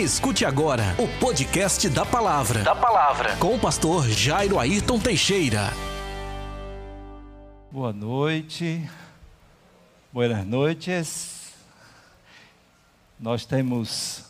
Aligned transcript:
Escute 0.00 0.44
agora 0.46 0.96
o 0.98 1.06
podcast 1.20 1.86
da 1.90 2.06
Palavra. 2.06 2.62
Da 2.62 2.74
Palavra. 2.74 3.36
Com 3.36 3.56
o 3.56 3.60
pastor 3.60 4.08
Jairo 4.08 4.58
Ayrton 4.58 4.98
Teixeira. 4.98 5.68
Boa 7.70 7.92
noite. 7.92 8.88
Boas 10.10 10.46
noites. 10.46 11.52
Nós 13.18 13.44
temos 13.44 14.24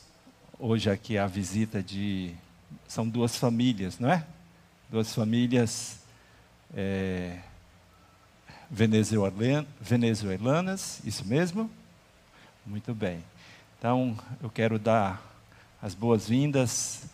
hoje 0.59 0.91
aqui 0.91 1.17
a 1.17 1.29
visita 1.29 1.81
de. 1.81 2.35
São 2.89 3.09
duas 3.09 3.37
famílias, 3.37 4.01
não 4.01 4.11
é? 4.11 4.27
Duas 4.91 5.15
famílias 5.15 6.01
é, 6.75 7.39
venezuelanas, 8.69 11.01
isso 11.05 11.25
mesmo? 11.25 11.71
Muito 12.67 12.93
bem. 12.93 13.23
Então, 13.79 14.19
eu 14.43 14.51
quero 14.51 14.77
dar 14.77 15.30
as 15.83 15.95
boas-vindas 15.95 17.05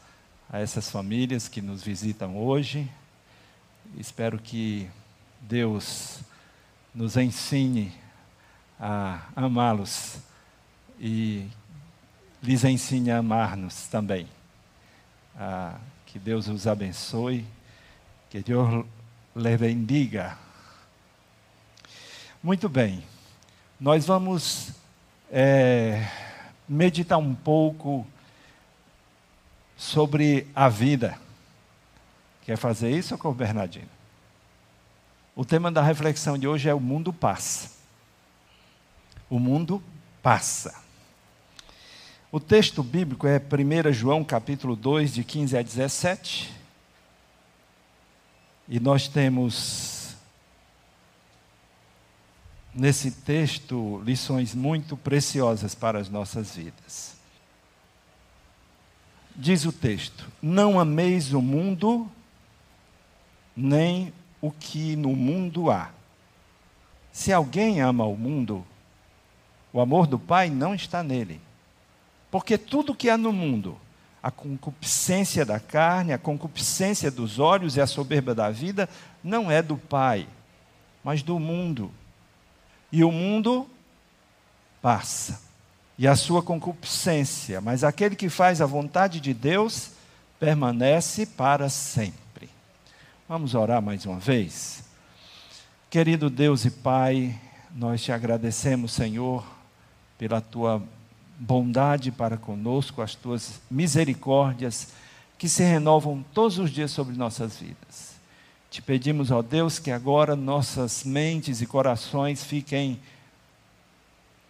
a 0.51 0.59
essas 0.59 0.91
famílias 0.91 1.47
que 1.47 1.63
nos 1.63 1.85
visitam 1.85 2.37
hoje. 2.37 2.91
Espero 3.97 4.41
que 4.41 4.91
Deus 5.41 6.19
nos 6.93 7.17
ensine 7.17 7.93
a 8.81 9.21
amá-los 9.37 10.19
e 10.99 11.47
lhes 12.43 12.65
ensine 12.65 13.13
a 13.13 13.19
amar-nos 13.19 13.87
também. 13.87 14.27
Ah, 15.39 15.79
que 16.05 16.19
Deus 16.19 16.49
os 16.49 16.67
abençoe, 16.67 17.47
que 18.29 18.43
Deus 18.43 18.85
lhe 19.37 19.57
bendiga. 19.57 20.37
Muito 22.43 22.69
bem, 22.69 23.05
nós 23.79 24.07
vamos 24.07 24.73
é, 25.31 26.09
meditar 26.69 27.19
um 27.19 27.35
pouco 27.35 28.05
sobre 29.77 30.47
a 30.55 30.69
vida. 30.69 31.19
Quer 32.45 32.57
fazer 32.57 32.91
isso, 32.91 33.19
com 33.19 33.29
o 33.29 33.35
Bernardino? 33.35 33.89
O 35.35 35.45
tema 35.45 35.71
da 35.71 35.83
reflexão 35.83 36.39
de 36.39 36.49
hoje 36.49 36.69
é 36.69 36.75
o 36.75 36.81
mundo 36.81 37.13
passa. 37.13 37.73
O 39.29 39.39
mundo 39.39 39.83
passa. 40.23 40.75
O 42.33 42.41
texto 42.41 42.83
bíblico 42.83 43.27
é 43.27 43.39
1 43.39 43.93
João 43.93 44.25
capítulo 44.25 44.75
2, 44.75 45.13
de 45.13 45.25
15 45.25 45.59
a 45.59 45.63
17. 45.63 46.55
E 48.69 48.81
nós 48.81 49.09
temos 49.09 50.17
nesse 52.75 53.11
texto 53.11 54.03
lições 54.05 54.55
muito 54.55 54.97
preciosas 54.97 55.75
para 55.75 55.99
as 55.99 56.09
nossas 56.09 56.55
vidas. 56.55 57.16
Diz 59.37 59.67
o 59.67 59.73
texto: 59.73 60.27
Não 60.41 60.81
ameis 60.81 61.35
o 61.35 61.43
mundo, 61.43 62.11
nem 63.55 64.13
o 64.41 64.51
que 64.51 64.97
no 64.97 65.11
mundo 65.11 65.71
há. 65.71 65.91
Se 67.13 67.33
alguém 67.33 67.81
ama 67.81 68.05
o 68.07 68.17
mundo, 68.17 68.67
o 69.73 69.81
amor 69.81 70.07
do 70.07 70.19
Pai 70.19 70.49
não 70.49 70.75
está 70.75 71.03
nele. 71.03 71.41
Porque 72.31 72.57
tudo 72.57 72.95
que 72.95 73.11
há 73.11 73.19
no 73.19 73.33
mundo, 73.33 73.79
a 74.23 74.31
concupiscência 74.31 75.45
da 75.45 75.61
carne, 75.61 76.15
a 76.15 76.19
concupiscência 76.19 77.11
dos 77.11 77.39
olhos 77.39 77.77
e 77.77 77.81
a 77.81 77.87
soberba 77.87 78.35
da 78.35 78.51
vida, 78.51 78.89
não 79.23 79.51
é 79.51 79.63
do 79.63 79.77
Pai, 79.77 80.27
mas 81.05 81.23
do 81.23 81.39
mundo. 81.39 81.91
E 82.91 83.05
o 83.05 83.13
mundo 83.13 83.69
passa 84.81 85.46
e 85.99 86.07
a 86.07 86.15
sua 86.15 86.43
concupiscência, 86.43 87.61
mas 87.61 87.83
aquele 87.83 88.15
que 88.15 88.29
faz 88.29 88.61
a 88.61 88.67
vontade 88.67 89.21
de 89.21 89.33
Deus 89.33 89.93
permanece 90.39 91.25
para 91.25 91.69
sempre. 91.69 92.51
Vamos 93.29 93.55
orar 93.55 93.81
mais 93.81 94.05
uma 94.05 94.19
vez? 94.19 94.85
Querido 95.89 96.29
Deus 96.29 96.65
e 96.65 96.71
Pai, 96.71 97.35
nós 97.75 98.03
te 98.03 98.13
agradecemos, 98.13 98.93
Senhor, 98.93 99.45
pela 100.19 100.41
tua 100.41 100.83
bondade 101.39 102.11
para 102.11 102.37
conosco, 102.37 103.03
as 103.03 103.15
tuas 103.15 103.61
misericórdias 103.71 104.89
que 105.39 105.49
se 105.49 105.63
renovam 105.63 106.25
todos 106.35 106.59
os 106.59 106.71
dias 106.71 106.91
sobre 106.91 107.17
nossas 107.17 107.59
vidas. 107.59 108.17
Te 108.71 108.83
pedimos, 108.83 109.31
ó 109.31 109.43
Deus, 109.43 109.79
que 109.79 109.91
agora 109.91 110.35
nossas 110.35 111.05
mentes 111.05 111.61
e 111.61 111.67
corações 111.67 112.45
fiquem 112.45 113.01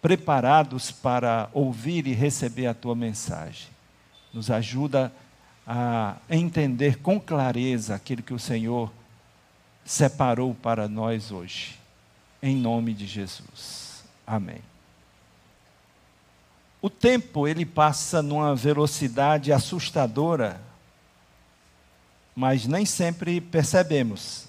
preparados 0.01 0.91
para 0.91 1.49
ouvir 1.53 2.07
e 2.07 2.13
receber 2.13 2.67
a 2.67 2.73
tua 2.73 2.95
mensagem. 2.95 3.67
Nos 4.33 4.51
ajuda 4.51 5.11
a 5.65 6.15
entender 6.29 6.99
com 6.99 7.19
clareza 7.19 7.95
aquilo 7.95 8.23
que 8.23 8.33
o 8.33 8.39
Senhor 8.39 8.91
separou 9.83 10.53
para 10.53 10.87
nós 10.87 11.31
hoje. 11.31 11.77
Em 12.41 12.55
nome 12.55 12.93
de 12.93 13.05
Jesus. 13.05 14.03
Amém. 14.25 14.61
O 16.81 16.89
tempo 16.89 17.47
ele 17.47 17.65
passa 17.65 18.21
numa 18.21 18.55
velocidade 18.55 19.51
assustadora, 19.51 20.61
mas 22.35 22.67
nem 22.67 22.85
sempre 22.85 23.41
percebemos 23.41 24.47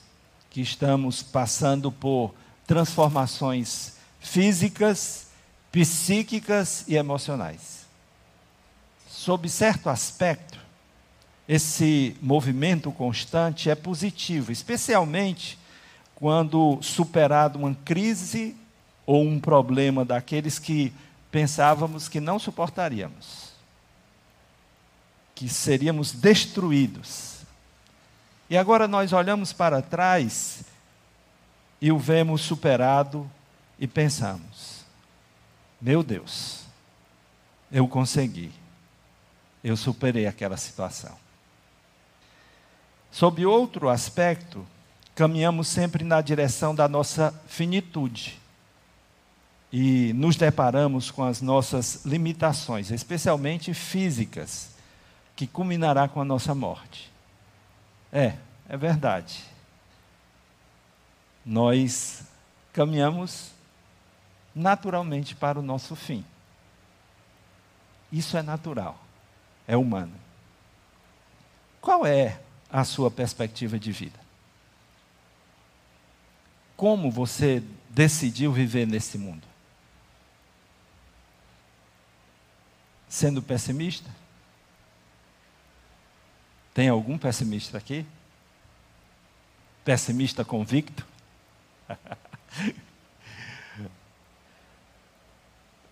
que 0.50 0.60
estamos 0.60 1.22
passando 1.22 1.90
por 1.90 2.34
transformações 2.66 3.96
físicas 4.20 5.27
psíquicas 5.70 6.84
e 6.88 6.96
emocionais. 6.96 7.86
Sob 9.08 9.48
certo 9.48 9.88
aspecto, 9.88 10.58
esse 11.48 12.16
movimento 12.20 12.92
constante 12.92 13.70
é 13.70 13.74
positivo, 13.74 14.52
especialmente 14.52 15.58
quando 16.14 16.78
superado 16.82 17.58
uma 17.58 17.74
crise 17.84 18.56
ou 19.06 19.22
um 19.24 19.40
problema 19.40 20.04
daqueles 20.04 20.58
que 20.58 20.92
pensávamos 21.30 22.08
que 22.08 22.20
não 22.20 22.38
suportaríamos, 22.38 23.52
que 25.34 25.48
seríamos 25.48 26.12
destruídos. 26.12 27.38
E 28.50 28.56
agora 28.56 28.88
nós 28.88 29.12
olhamos 29.12 29.52
para 29.52 29.80
trás 29.80 30.62
e 31.80 31.92
o 31.92 31.98
vemos 31.98 32.42
superado 32.42 33.30
e 33.78 33.86
pensamos: 33.86 34.77
meu 35.80 36.02
Deus, 36.02 36.64
eu 37.70 37.86
consegui. 37.86 38.52
Eu 39.62 39.76
superei 39.76 40.26
aquela 40.26 40.56
situação. 40.56 41.16
Sob 43.10 43.44
outro 43.44 43.88
aspecto, 43.88 44.66
caminhamos 45.14 45.68
sempre 45.68 46.04
na 46.04 46.20
direção 46.20 46.74
da 46.74 46.88
nossa 46.88 47.32
finitude. 47.46 48.38
E 49.72 50.12
nos 50.14 50.36
deparamos 50.36 51.10
com 51.10 51.24
as 51.24 51.42
nossas 51.42 52.04
limitações, 52.04 52.90
especialmente 52.90 53.74
físicas, 53.74 54.70
que 55.36 55.46
culminará 55.46 56.08
com 56.08 56.20
a 56.20 56.24
nossa 56.24 56.54
morte. 56.54 57.12
É, 58.12 58.34
é 58.68 58.76
verdade. 58.76 59.44
Nós 61.44 62.22
caminhamos 62.72 63.50
naturalmente 64.58 65.34
para 65.34 65.58
o 65.58 65.62
nosso 65.62 65.94
fim. 65.94 66.24
Isso 68.10 68.36
é 68.36 68.42
natural, 68.42 68.98
é 69.66 69.76
humano. 69.76 70.14
Qual 71.80 72.04
é 72.04 72.40
a 72.70 72.84
sua 72.84 73.10
perspectiva 73.10 73.78
de 73.78 73.92
vida? 73.92 74.18
Como 76.76 77.10
você 77.10 77.62
decidiu 77.88 78.52
viver 78.52 78.86
nesse 78.86 79.16
mundo? 79.16 79.46
Sendo 83.08 83.42
pessimista? 83.42 84.10
Tem 86.74 86.88
algum 86.88 87.16
pessimista 87.16 87.78
aqui? 87.78 88.04
Pessimista 89.84 90.44
convicto? 90.44 91.06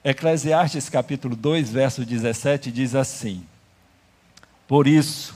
Eclesiastes 0.08 0.88
capítulo 0.88 1.34
2, 1.34 1.68
verso 1.68 2.04
17 2.04 2.70
diz 2.70 2.94
assim: 2.94 3.44
Por 4.68 4.86
isso 4.86 5.34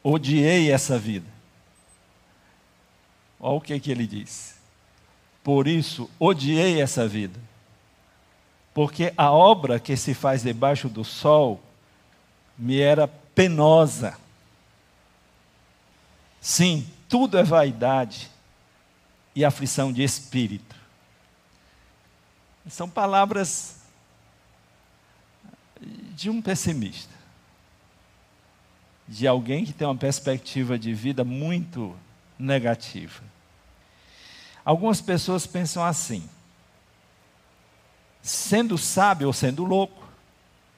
odiei 0.00 0.70
essa 0.70 0.96
vida. 0.96 1.26
Olha 3.40 3.56
o 3.56 3.60
que, 3.60 3.80
que 3.80 3.90
ele 3.90 4.06
diz. 4.06 4.54
Por 5.42 5.66
isso 5.66 6.08
odiei 6.20 6.80
essa 6.80 7.08
vida. 7.08 7.36
Porque 8.72 9.12
a 9.16 9.32
obra 9.32 9.80
que 9.80 9.96
se 9.96 10.14
faz 10.14 10.44
debaixo 10.44 10.88
do 10.88 11.02
sol 11.02 11.60
me 12.56 12.78
era 12.78 13.08
penosa. 13.08 14.16
Sim, 16.40 16.88
tudo 17.08 17.36
é 17.36 17.42
vaidade 17.42 18.30
e 19.34 19.44
aflição 19.44 19.92
de 19.92 20.04
espírito. 20.04 20.76
São 22.68 22.88
palavras 22.88 23.79
de 25.80 26.28
um 26.30 26.40
pessimista. 26.42 27.20
de 29.10 29.26
alguém 29.26 29.64
que 29.64 29.72
tem 29.72 29.88
uma 29.88 29.96
perspectiva 29.96 30.78
de 30.78 30.94
vida 30.94 31.24
muito 31.24 31.96
negativa. 32.38 33.24
Algumas 34.64 35.00
pessoas 35.00 35.48
pensam 35.48 35.84
assim: 35.84 36.28
sendo 38.22 38.78
sábio 38.78 39.26
ou 39.26 39.32
sendo 39.32 39.64
louco, 39.64 40.08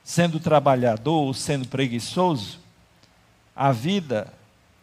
sendo 0.03 0.41
trabalhador 0.41 1.25
ou 1.25 1.35
sendo 1.35 1.69
preguiçoso, 1.69 2.59
a 3.55 3.71
vida 3.71 4.33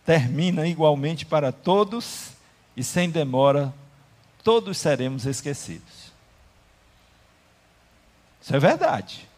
termina 0.05 0.67
igualmente 0.67 1.25
para 1.25 1.51
todos 1.51 2.31
e 2.77 2.83
sem 2.83 3.09
demora 3.09 3.73
todos 4.43 4.77
seremos 4.77 5.25
esquecidos. 5.25 6.11
Isso 8.41 8.55
é 8.55 8.59
verdade. 8.59 9.28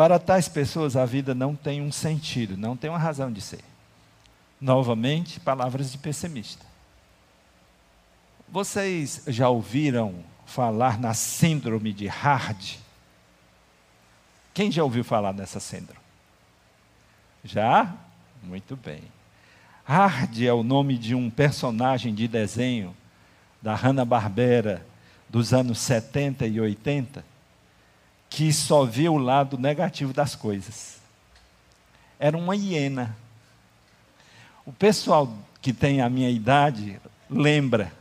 Para 0.00 0.18
tais 0.18 0.48
pessoas, 0.48 0.96
a 0.96 1.04
vida 1.04 1.34
não 1.34 1.54
tem 1.54 1.82
um 1.82 1.92
sentido, 1.92 2.56
não 2.56 2.74
tem 2.74 2.88
uma 2.88 2.98
razão 2.98 3.30
de 3.30 3.38
ser. 3.42 3.60
Novamente, 4.58 5.38
palavras 5.38 5.92
de 5.92 5.98
pessimista. 5.98 6.64
Vocês 8.48 9.22
já 9.26 9.50
ouviram 9.50 10.14
falar 10.46 10.98
na 10.98 11.12
síndrome 11.12 11.92
de 11.92 12.06
Hard? 12.06 12.78
Quem 14.54 14.72
já 14.72 14.82
ouviu 14.82 15.04
falar 15.04 15.34
nessa 15.34 15.60
síndrome? 15.60 16.00
Já? 17.44 17.94
Muito 18.42 18.76
bem. 18.76 19.02
Hard 19.84 20.40
é 20.40 20.52
o 20.54 20.62
nome 20.62 20.96
de 20.96 21.14
um 21.14 21.28
personagem 21.28 22.14
de 22.14 22.26
desenho 22.26 22.96
da 23.60 23.74
Hanna-Barbera 23.74 24.82
dos 25.28 25.52
anos 25.52 25.78
70 25.78 26.46
e 26.46 26.58
80, 26.58 27.22
que 28.30 28.52
só 28.52 28.84
via 28.84 29.12
o 29.12 29.18
lado 29.18 29.58
negativo 29.58 30.12
das 30.12 30.36
coisas. 30.36 31.00
Era 32.18 32.38
uma 32.38 32.54
hiena. 32.54 33.16
O 34.64 34.72
pessoal 34.72 35.30
que 35.60 35.72
tem 35.72 36.00
a 36.00 36.08
minha 36.08 36.30
idade 36.30 37.00
lembra. 37.28 37.92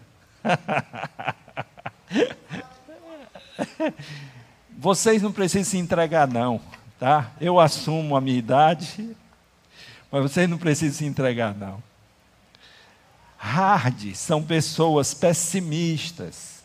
Vocês 4.77 5.21
não 5.21 5.33
precisam 5.33 5.71
se 5.71 5.77
entregar, 5.77 6.27
não, 6.27 6.61
tá? 6.97 7.31
Eu 7.41 7.59
assumo 7.59 8.15
a 8.15 8.21
minha 8.21 8.37
idade, 8.37 9.13
mas 10.09 10.21
vocês 10.21 10.49
não 10.49 10.57
precisam 10.57 10.97
se 10.97 11.05
entregar, 11.05 11.53
não. 11.53 11.83
Hard 13.37 14.15
são 14.15 14.41
pessoas 14.41 15.13
pessimistas, 15.13 16.58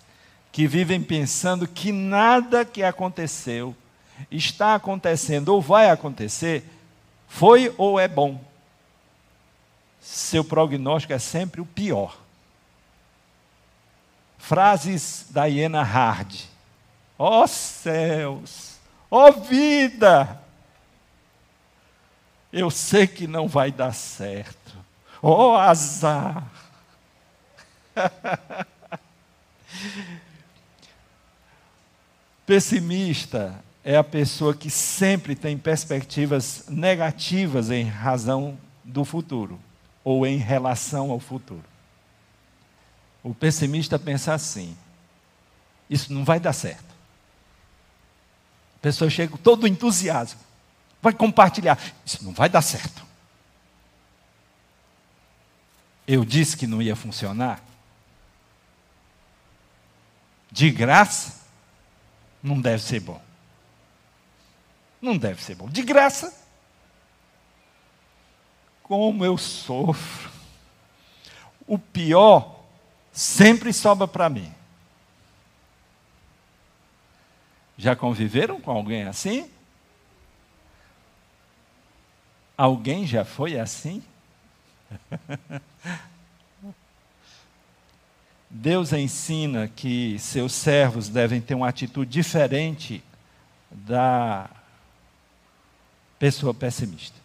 que 0.54 0.66
vivem 0.68 1.02
pensando 1.02 1.66
que 1.66 1.90
nada 1.90 2.64
que 2.64 2.84
aconteceu, 2.84 3.74
está 4.30 4.76
acontecendo 4.76 5.48
ou 5.48 5.60
vai 5.60 5.90
acontecer, 5.90 6.64
foi 7.26 7.74
ou 7.76 7.98
é 7.98 8.06
bom. 8.06 8.40
Seu 10.00 10.44
prognóstico 10.44 11.12
é 11.12 11.18
sempre 11.18 11.60
o 11.60 11.66
pior. 11.66 12.16
Frases 14.38 15.26
da 15.28 15.46
Iena 15.46 15.82
Hard. 15.82 16.32
Ó 17.18 17.42
oh, 17.42 17.48
céus! 17.48 18.76
Ó 19.10 19.30
oh, 19.30 19.32
vida! 19.32 20.40
Eu 22.52 22.70
sei 22.70 23.08
que 23.08 23.26
não 23.26 23.48
vai 23.48 23.72
dar 23.72 23.92
certo. 23.92 24.72
Oh, 25.20 25.56
azar! 25.56 26.44
Pessimista 32.46 33.62
é 33.82 33.96
a 33.96 34.04
pessoa 34.04 34.54
que 34.54 34.70
sempre 34.70 35.34
tem 35.34 35.56
perspectivas 35.56 36.64
negativas 36.68 37.70
em 37.70 37.84
razão 37.84 38.58
do 38.82 39.04
futuro 39.04 39.58
ou 40.02 40.26
em 40.26 40.36
relação 40.36 41.10
ao 41.10 41.20
futuro. 41.20 41.64
O 43.22 43.34
pessimista 43.34 43.98
pensa 43.98 44.34
assim: 44.34 44.76
isso 45.88 46.12
não 46.12 46.24
vai 46.24 46.38
dar 46.38 46.52
certo. 46.52 46.94
A 48.76 48.80
pessoa 48.80 49.08
chega 49.08 49.36
todo 49.38 49.66
entusiasmo 49.66 50.44
vai 51.04 51.12
compartilhar. 51.12 51.78
Isso 52.04 52.24
não 52.24 52.32
vai 52.32 52.48
dar 52.48 52.62
certo. 52.62 53.04
Eu 56.08 56.24
disse 56.24 56.56
que 56.56 56.66
não 56.66 56.80
ia 56.80 56.96
funcionar. 56.96 57.62
De 60.50 60.70
graça, 60.70 61.43
não 62.44 62.60
deve 62.60 62.82
ser 62.82 63.00
bom. 63.00 63.20
Não 65.00 65.16
deve 65.16 65.42
ser 65.42 65.54
bom. 65.54 65.66
De 65.66 65.82
graça, 65.82 66.32
como 68.82 69.24
eu 69.24 69.38
sofro. 69.38 70.30
O 71.66 71.78
pior 71.78 72.60
sempre 73.10 73.72
sobra 73.72 74.06
para 74.06 74.28
mim. 74.28 74.52
Já 77.78 77.96
conviveram 77.96 78.60
com 78.60 78.70
alguém 78.70 79.04
assim? 79.04 79.50
Alguém 82.56 83.06
já 83.06 83.24
foi 83.24 83.58
assim? 83.58 84.04
Deus 88.56 88.92
ensina 88.92 89.66
que 89.66 90.18
seus 90.18 90.52
servos 90.52 91.08
devem 91.08 91.40
ter 91.40 91.54
uma 91.54 91.68
atitude 91.68 92.10
diferente 92.10 93.02
da 93.70 94.48
pessoa 96.18 96.54
pessimista. 96.54 97.16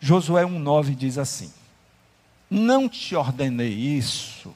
Josué 0.00 0.42
1,9 0.44 0.94
diz 0.94 1.18
assim: 1.18 1.52
Não 2.48 2.88
te 2.88 3.14
ordenei 3.14 3.72
isso, 3.72 4.54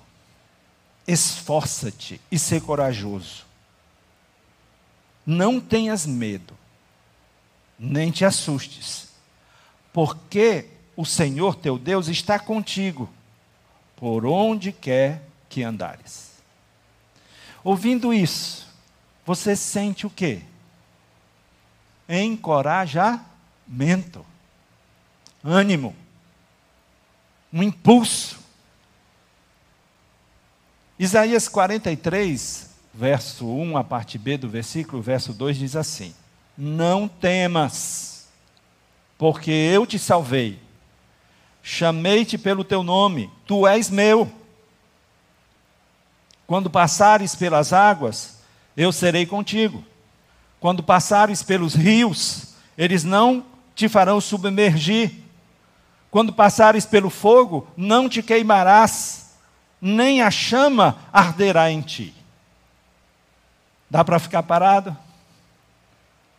esforça-te 1.06 2.20
e 2.32 2.38
ser 2.38 2.62
corajoso. 2.62 3.44
Não 5.26 5.61
tenhas 5.61 6.06
medo, 6.06 6.55
nem 7.79 8.11
te 8.11 8.25
assustes 8.25 9.14
porque 9.94 10.67
o 10.97 11.06
Senhor 11.06 11.55
teu 11.55 11.79
Deus 11.79 12.08
está 12.08 12.37
contigo, 12.37 13.08
por 13.94 14.26
onde 14.26 14.73
quer 14.73 15.23
que 15.54 15.62
andares. 15.62 16.32
Ouvindo 17.62 18.12
isso, 18.12 18.66
você 19.24 19.54
sente 19.54 20.04
o 20.04 20.10
quê? 20.10 20.40
Encorajamento, 22.08 24.26
ânimo, 25.44 25.94
um 27.52 27.62
impulso. 27.62 28.40
Isaías 30.99 31.49
43, 31.49 32.70
verso 32.92 33.46
1, 33.46 33.76
a 33.76 33.84
parte 33.84 34.18
B 34.18 34.37
do 34.37 34.49
versículo, 34.49 35.00
verso 35.00 35.32
2 35.32 35.56
diz 35.56 35.76
assim: 35.76 36.12
Não 36.58 37.06
temas 37.06 38.26
porque 39.16 39.52
eu 39.52 39.87
te 39.87 40.00
salvei. 40.00 40.58
Chamei-te 41.62 42.37
pelo 42.37 42.64
teu 42.64 42.82
nome, 42.82 43.30
tu 43.46 43.68
és 43.68 43.88
meu. 43.88 44.42
Quando 46.54 46.70
passares 46.70 47.34
pelas 47.34 47.73
águas, 47.73 48.38
eu 48.76 48.92
serei 48.92 49.26
contigo. 49.26 49.84
Quando 50.61 50.84
passares 50.84 51.42
pelos 51.42 51.75
rios, 51.75 52.54
eles 52.78 53.02
não 53.02 53.44
te 53.75 53.88
farão 53.88 54.20
submergir. 54.20 55.11
Quando 56.12 56.32
passares 56.32 56.87
pelo 56.87 57.11
fogo, 57.11 57.66
não 57.76 58.08
te 58.08 58.23
queimarás, 58.23 59.34
nem 59.80 60.23
a 60.23 60.30
chama 60.30 60.96
arderá 61.12 61.73
em 61.73 61.80
ti. 61.80 62.14
Dá 63.90 64.04
para 64.04 64.20
ficar 64.20 64.44
parado? 64.44 64.96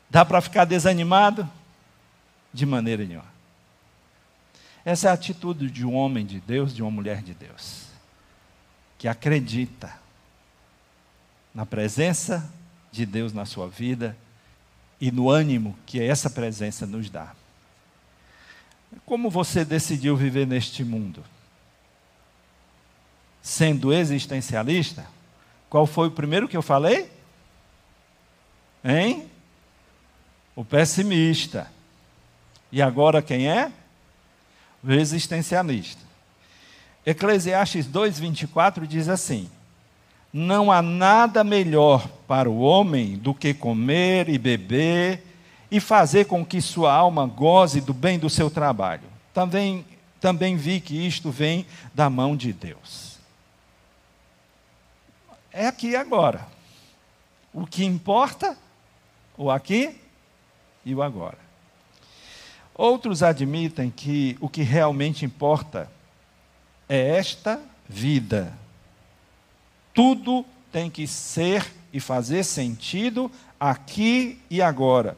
Dá 0.10 0.24
para 0.24 0.40
ficar 0.40 0.64
desanimado? 0.64 1.46
De 2.54 2.66
maneira 2.66 3.04
nenhuma. 3.04 3.28
Essa 4.86 5.10
é 5.10 5.12
a 5.12 5.14
atitude 5.14 5.70
de 5.70 5.86
um 5.86 5.94
homem 5.94 6.26
de 6.26 6.40
Deus, 6.40 6.74
de 6.74 6.82
uma 6.82 6.90
mulher 6.90 7.22
de 7.22 7.34
Deus, 7.34 7.88
que 8.98 9.10
acredita 9.10 10.05
na 11.56 11.66
presença 11.66 12.52
de 12.92 13.06
Deus 13.06 13.32
na 13.32 13.46
sua 13.46 13.70
vida 13.70 14.16
e 15.00 15.10
no 15.10 15.30
ânimo 15.30 15.78
que 15.86 16.02
essa 16.02 16.30
presença 16.30 16.86
nos 16.86 17.10
dá. 17.10 17.34
Como 19.06 19.30
você 19.30 19.64
decidiu 19.64 20.18
viver 20.18 20.46
neste 20.46 20.84
mundo? 20.84 21.24
Sendo 23.42 23.94
existencialista? 23.94 25.08
Qual 25.70 25.88
foi 25.88 26.10
o 26.10 26.12
primeiro 26.12 26.48
que 26.48 26.58
eu 26.58 26.62
falei? 26.62 27.12
Hein? 28.84 29.30
O 30.56 30.64
pessimista. 30.64 31.72
E 32.72 32.82
agora 32.82 33.22
quem 33.22 33.48
é? 33.50 33.72
O 34.84 34.92
existencialista. 34.92 36.02
Eclesiastes 37.06 37.88
2:24 37.88 38.88
diz 38.88 39.08
assim: 39.10 39.50
Não 40.38 40.70
há 40.70 40.82
nada 40.82 41.46
melhor 41.46 42.10
para 42.28 42.50
o 42.50 42.60
homem 42.60 43.18
do 43.18 43.34
que 43.34 43.54
comer 43.54 44.28
e 44.28 44.38
beber 44.38 45.24
e 45.72 45.80
fazer 45.80 46.26
com 46.26 46.46
que 46.46 46.60
sua 46.60 46.94
alma 46.94 47.26
goze 47.26 47.80
do 47.80 47.94
bem 47.94 48.20
do 48.20 48.30
seu 48.30 48.52
trabalho. 48.52 49.08
Também, 49.34 49.86
também 50.20 50.58
vi 50.58 50.82
que 50.82 51.08
isto 51.08 51.32
vem 51.32 51.66
da 51.94 52.10
mão 52.10 52.36
de 52.36 52.52
Deus. 52.52 53.18
É 55.54 55.68
aqui 55.68 55.92
e 55.92 55.96
agora. 55.96 56.46
O 57.54 57.66
que 57.66 57.86
importa, 57.86 58.58
o 59.38 59.50
aqui 59.50 59.98
e 60.84 60.94
o 60.94 61.02
agora. 61.02 61.40
Outros 62.74 63.24
admitem 63.24 63.90
que 63.90 64.36
o 64.42 64.50
que 64.50 64.64
realmente 64.64 65.24
importa 65.24 65.90
é 66.90 67.16
esta 67.16 67.58
vida. 67.88 68.65
Tudo 69.96 70.46
tem 70.74 70.90
que 70.90 71.08
ser 71.08 71.66
e 71.94 72.02
fazer 72.02 72.44
sentido 72.44 73.32
aqui 73.58 74.38
e 74.50 74.62
agora. 74.62 75.18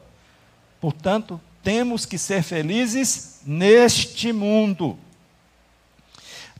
Portanto, 0.80 1.40
temos 1.64 2.06
que 2.06 2.16
ser 2.16 2.44
felizes 2.44 3.40
neste 3.44 4.32
mundo. 4.32 4.96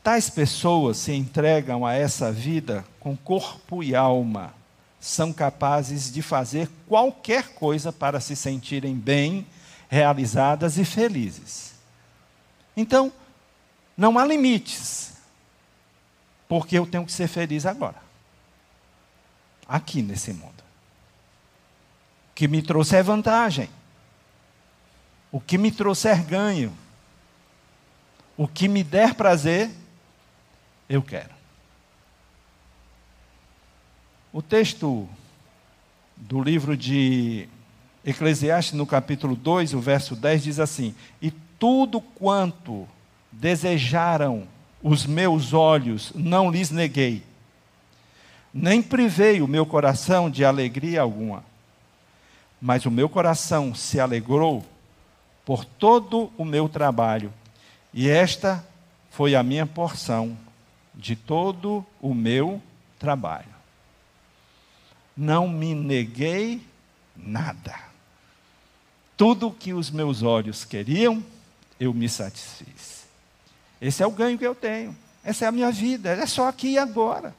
Tais 0.02 0.28
pessoas 0.28 0.96
se 0.96 1.12
entregam 1.12 1.86
a 1.86 1.94
essa 1.94 2.32
vida 2.32 2.84
com 2.98 3.16
corpo 3.16 3.84
e 3.84 3.94
alma. 3.94 4.52
São 4.98 5.32
capazes 5.32 6.12
de 6.12 6.20
fazer 6.20 6.68
qualquer 6.88 7.50
coisa 7.50 7.92
para 7.92 8.18
se 8.18 8.34
sentirem 8.34 8.96
bem, 8.96 9.46
realizadas 9.88 10.76
e 10.76 10.84
felizes. 10.84 11.74
Então, 12.76 13.12
não 13.96 14.18
há 14.18 14.26
limites, 14.26 15.12
porque 16.48 16.76
eu 16.76 16.84
tenho 16.84 17.06
que 17.06 17.12
ser 17.12 17.28
feliz 17.28 17.64
agora 17.64 18.07
aqui 19.68 20.00
nesse 20.00 20.32
mundo. 20.32 20.64
O 22.30 22.34
que 22.34 22.48
me 22.48 22.62
trouxe 22.62 22.96
é 22.96 23.02
vantagem. 23.02 23.68
O 25.30 25.40
que 25.40 25.58
me 25.58 25.70
trouxer 25.70 26.24
ganho. 26.24 26.72
O 28.36 28.48
que 28.48 28.66
me 28.66 28.82
der 28.82 29.14
prazer, 29.14 29.70
eu 30.88 31.02
quero. 31.02 31.36
O 34.32 34.40
texto 34.40 35.08
do 36.16 36.40
livro 36.40 36.76
de 36.76 37.48
Eclesiastes, 38.04 38.74
no 38.74 38.86
capítulo 38.86 39.34
2, 39.34 39.74
o 39.74 39.80
verso 39.80 40.14
10, 40.14 40.42
diz 40.44 40.60
assim: 40.60 40.94
E 41.20 41.30
tudo 41.30 42.00
quanto 42.00 42.88
desejaram 43.32 44.46
os 44.82 45.04
meus 45.04 45.52
olhos, 45.52 46.12
não 46.14 46.50
lhes 46.50 46.70
neguei 46.70 47.24
nem 48.60 48.82
privei 48.82 49.40
o 49.40 49.46
meu 49.46 49.64
coração 49.64 50.28
de 50.28 50.44
alegria 50.44 51.00
alguma. 51.00 51.44
Mas 52.60 52.84
o 52.84 52.90
meu 52.90 53.08
coração 53.08 53.72
se 53.72 54.00
alegrou 54.00 54.66
por 55.44 55.64
todo 55.64 56.32
o 56.36 56.44
meu 56.44 56.68
trabalho, 56.68 57.32
e 57.94 58.08
esta 58.08 58.66
foi 59.10 59.34
a 59.34 59.42
minha 59.42 59.64
porção 59.64 60.36
de 60.94 61.14
todo 61.14 61.86
o 62.00 62.12
meu 62.12 62.60
trabalho. 62.98 63.46
Não 65.16 65.48
me 65.48 65.74
neguei 65.74 66.60
nada. 67.16 67.78
Tudo 69.16 69.50
que 69.50 69.72
os 69.72 69.90
meus 69.90 70.22
olhos 70.22 70.64
queriam, 70.64 71.24
eu 71.78 71.94
me 71.94 72.08
satisfiz. 72.08 73.06
Esse 73.80 74.02
é 74.02 74.06
o 74.06 74.10
ganho 74.10 74.36
que 74.36 74.46
eu 74.46 74.54
tenho. 74.54 74.94
Essa 75.24 75.44
é 75.44 75.48
a 75.48 75.52
minha 75.52 75.70
vida. 75.70 76.10
É 76.10 76.26
só 76.26 76.48
aqui 76.48 76.72
e 76.72 76.78
agora. 76.78 77.34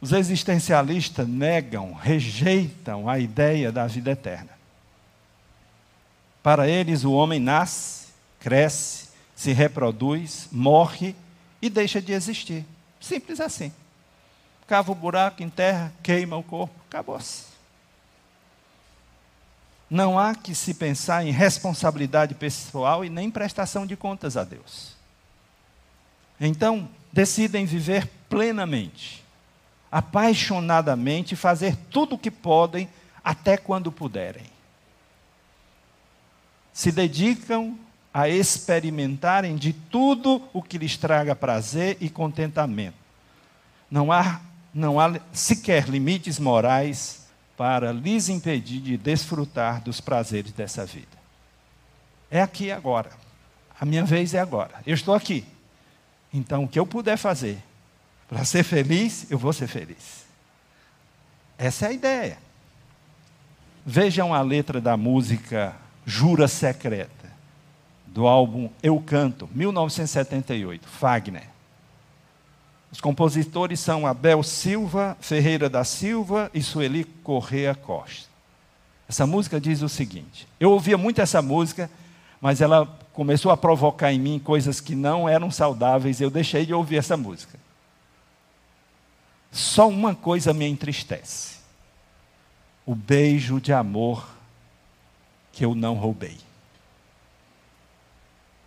Os 0.00 0.12
existencialistas 0.12 1.26
negam, 1.26 1.92
rejeitam 1.94 3.08
a 3.08 3.18
ideia 3.18 3.72
da 3.72 3.86
vida 3.86 4.10
eterna. 4.10 4.50
Para 6.42 6.68
eles, 6.68 7.02
o 7.02 7.12
homem 7.12 7.40
nasce, 7.40 8.08
cresce, 8.38 9.08
se 9.34 9.52
reproduz, 9.52 10.48
morre 10.52 11.16
e 11.60 11.68
deixa 11.68 12.00
de 12.00 12.12
existir. 12.12 12.64
Simples 13.00 13.40
assim. 13.40 13.72
Cava 14.66 14.92
o 14.92 14.94
buraco, 14.94 15.42
enterra, 15.42 15.92
queima 16.02 16.36
o 16.36 16.42
corpo, 16.42 16.74
acabou-se. 16.88 17.46
Não 19.88 20.18
há 20.18 20.34
que 20.34 20.54
se 20.54 20.74
pensar 20.74 21.24
em 21.24 21.30
responsabilidade 21.30 22.34
pessoal 22.34 23.04
e 23.04 23.08
nem 23.08 23.30
prestação 23.30 23.86
de 23.86 23.96
contas 23.96 24.36
a 24.36 24.44
Deus. 24.44 24.94
Então, 26.40 26.88
decidem 27.12 27.64
viver 27.64 28.08
plenamente 28.28 29.25
apaixonadamente, 29.96 31.34
fazer 31.34 31.74
tudo 31.88 32.16
o 32.16 32.18
que 32.18 32.30
podem, 32.30 32.86
até 33.24 33.56
quando 33.56 33.90
puderem. 33.90 34.44
Se 36.70 36.92
dedicam 36.92 37.78
a 38.12 38.28
experimentarem 38.28 39.56
de 39.56 39.72
tudo 39.72 40.42
o 40.52 40.62
que 40.62 40.76
lhes 40.76 40.98
traga 40.98 41.34
prazer 41.34 41.96
e 41.98 42.10
contentamento. 42.10 42.98
Não 43.90 44.12
há, 44.12 44.42
não 44.74 45.00
há 45.00 45.18
sequer 45.32 45.88
limites 45.88 46.38
morais 46.38 47.26
para 47.56 47.90
lhes 47.90 48.28
impedir 48.28 48.82
de 48.82 48.98
desfrutar 48.98 49.80
dos 49.80 49.98
prazeres 49.98 50.52
dessa 50.52 50.84
vida. 50.84 51.16
É 52.30 52.42
aqui 52.42 52.70
agora. 52.70 53.12
A 53.80 53.86
minha 53.86 54.04
vez 54.04 54.34
é 54.34 54.40
agora. 54.40 54.74
Eu 54.86 54.92
estou 54.92 55.14
aqui. 55.14 55.42
Então, 56.34 56.64
o 56.64 56.68
que 56.68 56.78
eu 56.78 56.86
puder 56.86 57.16
fazer 57.16 57.62
para 58.28 58.44
ser 58.44 58.64
feliz, 58.64 59.26
eu 59.30 59.38
vou 59.38 59.52
ser 59.52 59.66
feliz. 59.66 60.24
Essa 61.58 61.86
é 61.86 61.88
a 61.88 61.92
ideia. 61.92 62.38
Vejam 63.84 64.34
a 64.34 64.40
letra 64.42 64.80
da 64.80 64.96
música 64.96 65.74
Jura 66.04 66.48
Secreta, 66.48 67.30
do 68.06 68.26
álbum 68.26 68.68
Eu 68.82 69.00
Canto, 69.00 69.48
1978, 69.52 70.88
Fagner. 70.88 71.48
Os 72.90 73.00
compositores 73.00 73.78
são 73.78 74.06
Abel 74.06 74.42
Silva, 74.42 75.16
Ferreira 75.20 75.68
da 75.68 75.84
Silva 75.84 76.50
e 76.52 76.62
Sueli 76.62 77.04
Correa 77.04 77.74
Costa. 77.74 78.28
Essa 79.08 79.26
música 79.26 79.60
diz 79.60 79.82
o 79.82 79.88
seguinte: 79.88 80.48
eu 80.58 80.72
ouvia 80.72 80.98
muito 80.98 81.20
essa 81.20 81.40
música, 81.40 81.90
mas 82.40 82.60
ela 82.60 82.86
começou 83.12 83.50
a 83.52 83.56
provocar 83.56 84.12
em 84.12 84.18
mim 84.18 84.38
coisas 84.38 84.80
que 84.80 84.94
não 84.94 85.28
eram 85.28 85.50
saudáveis, 85.50 86.20
eu 86.20 86.30
deixei 86.30 86.66
de 86.66 86.74
ouvir 86.74 86.96
essa 86.96 87.16
música. 87.16 87.58
Só 89.50 89.88
uma 89.88 90.14
coisa 90.14 90.52
me 90.52 90.66
entristece: 90.66 91.56
o 92.84 92.94
beijo 92.94 93.60
de 93.60 93.72
amor 93.72 94.28
que 95.52 95.64
eu 95.64 95.74
não 95.74 95.94
roubei. 95.94 96.38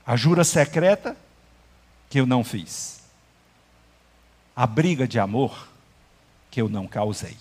A 0.06 0.16
jura 0.16 0.44
secreta 0.44 1.16
que 2.10 2.20
eu 2.20 2.26
não 2.26 2.44
fiz. 2.44 3.04
A 4.56 4.66
briga 4.66 5.08
de 5.08 5.20
amor 5.20 5.70
que 6.50 6.60
eu 6.60 6.68
não 6.68 6.88
causei. 6.88 7.38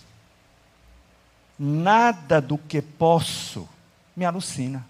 Nada 1.57 2.39
do 2.39 2.57
que 2.57 2.81
posso 2.81 3.67
me 4.15 4.23
alucina. 4.23 4.87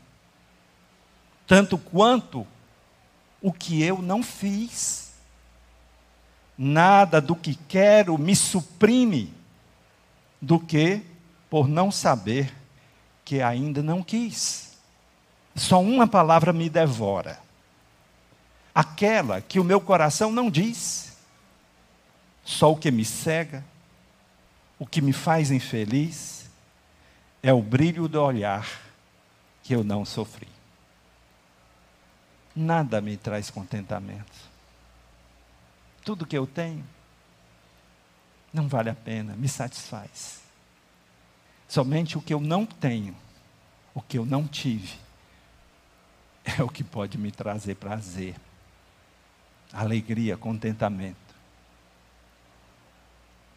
Tanto 1.48 1.78
quanto 1.78 2.46
o 3.42 3.52
que 3.52 3.82
eu 3.82 4.02
não 4.02 4.22
fiz 4.22 5.09
nada 6.62 7.22
do 7.22 7.38
que 7.38 7.56
quero 7.56 8.18
me 8.18 8.36
suprime 8.36 9.34
do 10.42 10.60
que 10.60 11.02
por 11.50 11.70
não 11.70 11.90
saber 11.90 12.54
que 13.24 13.42
ainda 13.42 13.82
não 13.82 14.04
quis. 14.04 14.78
Só 15.56 15.82
uma 15.82 16.06
palavra 16.06 16.52
me 16.52 16.70
devora. 16.70 17.40
Aquela 18.76 19.40
que 19.40 19.58
o 19.58 19.64
meu 19.64 19.80
coração 19.80 20.34
não 20.34 20.50
diz. 20.50 21.18
Só 22.44 22.74
o 22.74 22.78
que 22.78 22.92
me 22.92 23.06
cega, 23.06 23.64
o 24.78 24.86
que 24.86 25.02
me 25.02 25.14
faz 25.14 25.52
infeliz, 25.52 26.50
é 27.42 27.54
o 27.54 27.62
brilho 27.62 28.10
do 28.10 28.22
olhar 28.22 28.68
que 29.64 29.74
eu 29.74 29.84
não 29.84 30.04
sofri. 30.04 30.48
Nada 32.54 33.00
me 33.00 33.16
traz 33.16 33.50
contentamento 33.50 34.49
tudo 36.10 36.26
que 36.26 36.36
eu 36.36 36.48
tenho, 36.48 36.84
não 38.52 38.68
vale 38.68 38.90
a 38.90 38.96
pena, 38.96 39.36
me 39.36 39.48
satisfaz. 39.48 40.42
Somente 41.68 42.18
o 42.18 42.22
que 42.22 42.34
eu 42.34 42.40
não 42.40 42.66
tenho, 42.66 43.16
o 43.94 44.02
que 44.02 44.18
eu 44.18 44.26
não 44.26 44.48
tive, 44.48 44.98
é 46.58 46.64
o 46.64 46.68
que 46.68 46.84
pode 46.84 47.16
me 47.16 47.32
trazer 47.32 47.76
prazer, 47.76 48.34
alegria, 49.72 50.36
contentamento. 50.36 51.36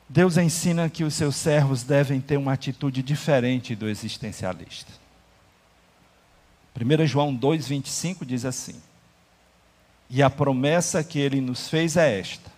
Deus 0.06 0.37
ensina 0.37 0.90
que 0.90 1.04
os 1.04 1.14
seus 1.14 1.37
servos 1.37 1.82
devem 1.82 2.21
ter 2.21 2.37
uma 2.37 2.52
atitude 2.52 3.02
diferente 3.02 3.75
do 3.75 3.88
existencialista. 3.88 4.92
1 6.78 7.06
João 7.06 7.35
2,25 7.35 8.26
diz 8.26 8.44
assim: 8.44 8.78
e 10.12 10.23
a 10.23 10.31
promessa 10.31 11.02
que 11.02 11.19
ele 11.19 11.40
nos 11.40 11.69
fez 11.69 11.97
é 11.97 12.21
esta: 12.21 12.52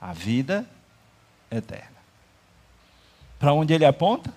a 0.00 0.12
vida 0.12 0.64
eterna. 1.50 1.96
Para 3.38 3.52
onde 3.52 3.74
ele 3.74 3.84
aponta? 3.84 4.32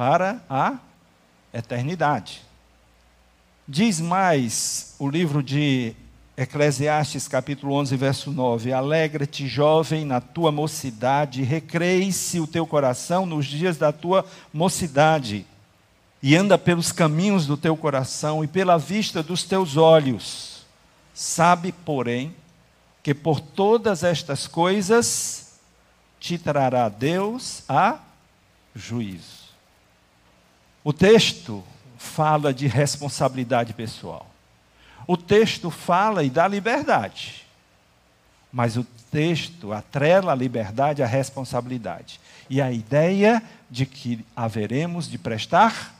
para 0.00 0.40
a 0.48 0.78
eternidade. 1.52 2.40
Diz 3.68 4.00
mais 4.00 4.94
o 4.98 5.06
livro 5.06 5.42
de 5.42 5.94
Eclesiastes, 6.38 7.28
capítulo 7.28 7.74
11, 7.74 7.96
verso 7.98 8.30
9: 8.30 8.72
Alegra-te, 8.72 9.46
jovem, 9.46 10.06
na 10.06 10.18
tua 10.18 10.50
mocidade, 10.50 11.42
recreie-se 11.42 12.40
o 12.40 12.46
teu 12.46 12.66
coração 12.66 13.26
nos 13.26 13.44
dias 13.44 13.76
da 13.76 13.92
tua 13.92 14.24
mocidade, 14.54 15.44
e 16.22 16.34
anda 16.34 16.56
pelos 16.56 16.92
caminhos 16.92 17.46
do 17.46 17.58
teu 17.58 17.76
coração 17.76 18.42
e 18.42 18.46
pela 18.46 18.78
vista 18.78 19.22
dos 19.22 19.44
teus 19.44 19.76
olhos. 19.76 20.49
Sabe, 21.20 21.70
porém, 21.70 22.34
que 23.02 23.12
por 23.12 23.42
todas 23.42 24.02
estas 24.02 24.46
coisas 24.46 25.60
te 26.18 26.38
trará 26.38 26.88
Deus 26.88 27.62
a 27.68 27.98
juízo. 28.74 29.50
O 30.82 30.94
texto 30.94 31.62
fala 31.98 32.54
de 32.54 32.66
responsabilidade 32.66 33.74
pessoal. 33.74 34.30
O 35.06 35.14
texto 35.14 35.70
fala 35.70 36.24
e 36.24 36.30
dá 36.30 36.48
liberdade. 36.48 37.44
Mas 38.50 38.78
o 38.78 38.84
texto 39.10 39.74
atrela 39.74 40.32
a 40.32 40.34
liberdade 40.34 41.02
à 41.02 41.06
responsabilidade. 41.06 42.18
E 42.48 42.62
a 42.62 42.72
ideia 42.72 43.42
de 43.70 43.84
que 43.84 44.24
haveremos 44.34 45.06
de 45.06 45.18
prestar 45.18 45.94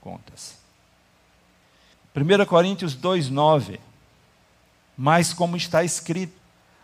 contas. 0.00 0.56
1 2.16 2.44
Coríntios 2.46 2.96
2,9. 2.96 3.78
Mas 5.02 5.32
como 5.32 5.56
está 5.56 5.82
escrito, 5.82 6.38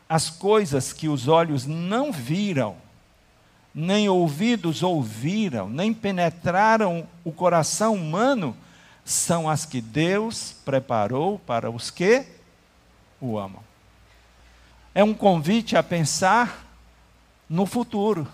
as 0.08 0.30
coisas 0.30 0.90
que 0.90 1.06
os 1.06 1.28
olhos 1.28 1.66
não 1.66 2.11
viram, 2.11 2.78
nem 3.75 4.08
ouvidos 4.08 4.82
ouviram, 4.82 5.68
nem 5.68 5.92
penetraram 5.92 7.06
o 7.23 7.30
coração 7.30 7.92
humano, 7.92 8.56
são 9.04 9.50
as 9.50 9.66
que 9.66 9.82
Deus 9.82 10.56
preparou 10.64 11.38
para 11.40 11.70
os 11.70 11.90
que 11.90 12.25
o 13.20 13.37
amam. 13.37 13.62
É 14.94 15.04
um 15.04 15.12
convite 15.12 15.76
a 15.76 15.82
pensar 15.82 16.66
no 17.46 17.66
futuro, 17.66 18.26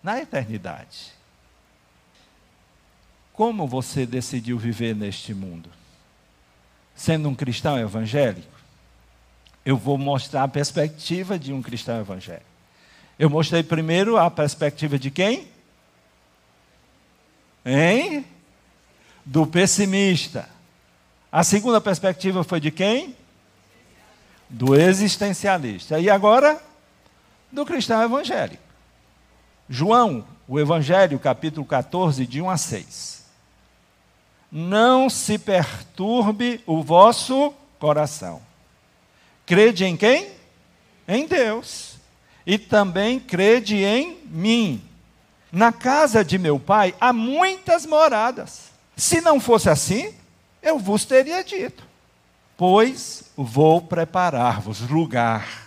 na 0.00 0.20
eternidade. 0.20 1.12
Como 3.32 3.66
você 3.66 4.06
decidiu 4.06 4.56
viver 4.56 4.94
neste 4.94 5.34
mundo? 5.34 5.68
Sendo 6.94 7.28
um 7.28 7.34
cristão 7.34 7.76
evangélico? 7.76 8.55
Eu 9.66 9.76
vou 9.76 9.98
mostrar 9.98 10.44
a 10.44 10.48
perspectiva 10.48 11.38
de 11.38 11.52
um 11.52 11.60
cristão 11.60 12.00
evangélico. 12.00 12.46
Eu 13.18 13.28
mostrei 13.28 13.62
primeiro 13.62 14.16
a 14.16 14.30
perspectiva 14.30 14.98
de 14.98 15.10
quem? 15.10 15.48
Hein? 17.64 18.24
do 19.26 19.44
pessimista. 19.44 20.48
A 21.32 21.42
segunda 21.42 21.80
perspectiva 21.80 22.44
foi 22.44 22.60
de 22.60 22.70
quem? 22.70 23.16
Do 24.48 24.76
existencialista. 24.76 25.98
E 25.98 26.08
agora, 26.08 26.62
do 27.50 27.66
cristão 27.66 28.00
evangélico. 28.00 28.62
João, 29.68 30.24
o 30.46 30.60
Evangelho, 30.60 31.18
capítulo 31.18 31.66
14, 31.66 32.24
de 32.24 32.40
1 32.40 32.48
a 32.48 32.56
6. 32.56 33.26
Não 34.52 35.10
se 35.10 35.36
perturbe 35.36 36.62
o 36.64 36.80
vosso 36.84 37.52
coração. 37.80 38.40
Crede 39.46 39.84
em 39.84 39.96
quem? 39.96 40.28
Em 41.06 41.26
Deus. 41.26 41.94
E 42.44 42.58
também 42.58 43.20
crede 43.20 43.76
em 43.76 44.18
mim. 44.26 44.82
Na 45.50 45.72
casa 45.72 46.24
de 46.24 46.36
meu 46.36 46.58
pai 46.58 46.94
há 47.00 47.12
muitas 47.12 47.86
moradas. 47.86 48.72
Se 48.96 49.20
não 49.20 49.38
fosse 49.38 49.70
assim, 49.70 50.12
eu 50.60 50.78
vos 50.78 51.04
teria 51.04 51.44
dito: 51.44 51.84
Pois 52.56 53.24
vou 53.36 53.80
preparar-vos 53.80 54.80
lugar. 54.80 55.66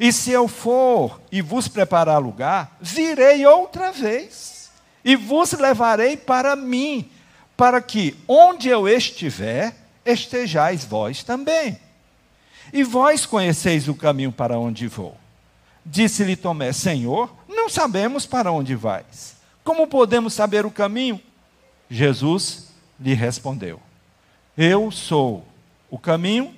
E 0.00 0.12
se 0.12 0.30
eu 0.30 0.48
for 0.48 1.20
e 1.30 1.40
vos 1.40 1.68
preparar 1.68 2.20
lugar, 2.20 2.76
virei 2.80 3.46
outra 3.46 3.92
vez 3.92 4.70
e 5.04 5.16
vos 5.16 5.52
levarei 5.52 6.16
para 6.16 6.54
mim, 6.56 7.10
para 7.56 7.80
que 7.80 8.16
onde 8.26 8.68
eu 8.68 8.88
estiver, 8.88 9.74
estejais 10.04 10.84
vós 10.84 11.22
também. 11.22 11.78
E 12.72 12.82
vós 12.82 13.24
conheceis 13.24 13.88
o 13.88 13.94
caminho 13.94 14.32
para 14.32 14.58
onde 14.58 14.86
vou. 14.86 15.16
Disse-lhe 15.84 16.36
Tomé: 16.36 16.72
Senhor, 16.72 17.34
não 17.48 17.68
sabemos 17.68 18.26
para 18.26 18.52
onde 18.52 18.74
vais. 18.74 19.36
Como 19.64 19.86
podemos 19.86 20.34
saber 20.34 20.66
o 20.66 20.70
caminho? 20.70 21.20
Jesus 21.90 22.72
lhe 22.98 23.14
respondeu: 23.14 23.80
Eu 24.56 24.90
sou 24.90 25.46
o 25.90 25.98
caminho, 25.98 26.54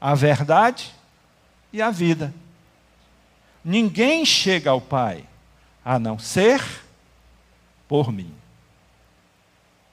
a 0.00 0.14
verdade 0.14 0.92
e 1.72 1.80
a 1.82 1.90
vida. 1.90 2.32
Ninguém 3.64 4.24
chega 4.24 4.70
ao 4.70 4.80
Pai 4.80 5.24
a 5.84 5.98
não 5.98 6.18
ser 6.18 6.62
por 7.86 8.12
mim. 8.12 8.37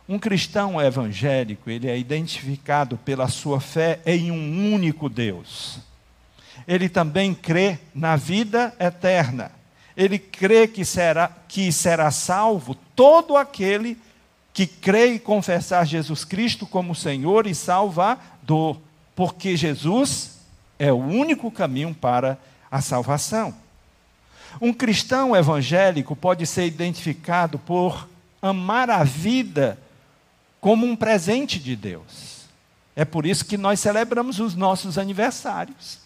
Um 0.08 0.20
cristão 0.20 0.80
evangélico, 0.80 1.70
ele 1.70 1.90
é 1.90 1.98
identificado 1.98 2.96
pela 2.98 3.28
sua 3.28 3.60
fé 3.60 4.00
em 4.06 4.30
um 4.30 4.74
único 4.74 5.10
Deus. 5.10 5.80
Ele 6.68 6.88
também 6.88 7.34
crê 7.34 7.80
na 7.94 8.16
vida 8.16 8.74
eterna. 8.80 9.52
Ele 9.98 10.20
crê 10.20 10.68
que 10.68 10.86
será, 10.86 11.32
que 11.48 11.72
será 11.72 12.12
salvo 12.12 12.76
todo 12.96 13.36
aquele 13.36 13.98
que 14.54 14.68
crê 14.68 15.14
e 15.14 15.20
confessar 15.20 15.86
Jesus 15.86 16.24
Cristo 16.24 16.68
como 16.68 16.94
Senhor 16.94 17.48
e 17.48 17.56
Salvador, 17.56 18.80
porque 19.16 19.58
Jesus 19.58 20.38
é 20.78 20.92
o 20.94 20.98
único 20.98 21.50
caminho 21.50 21.94
para 21.94 22.38
a 22.70 22.80
salvação. 22.80 23.54
Um 24.62 24.72
cristão 24.72 25.36
evangélico 25.36 26.16
pode 26.16 26.46
ser 26.46 26.66
identificado 26.68 27.58
por 27.58 28.08
amar 28.42 28.90
a 28.90 29.04
vida 29.04 29.80
como 30.66 30.84
um 30.84 30.96
presente 30.96 31.60
de 31.60 31.76
Deus. 31.76 32.48
É 32.96 33.06
por 33.06 33.24
isso 33.24 33.46
que 33.46 33.56
nós 33.56 33.80
celebramos 33.80 34.40
os 34.40 34.56
nossos 34.56 34.98
aniversários. 34.98 36.00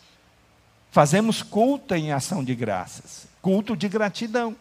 Fazemos 0.91 1.41
culto 1.41 1.95
em 1.95 2.11
ação 2.11 2.43
de 2.43 2.53
graças, 2.53 3.25
culto 3.41 3.73
de 3.73 3.87
gratidão 3.87 4.53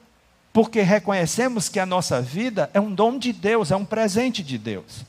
porque 0.53 0.83
reconhecemos 0.83 1.69
que 1.69 1.81
a 1.81 1.87
nossa 1.87 2.23
vida 2.23 2.71
é 2.73 2.81
um 2.81 2.95
dom 2.95 3.19
de 3.19 3.33
Deus, 3.33 3.73
é 3.73 3.77
um 3.77 3.85
presente 3.85 4.41
de 4.41 4.57
Deus. 4.57 5.05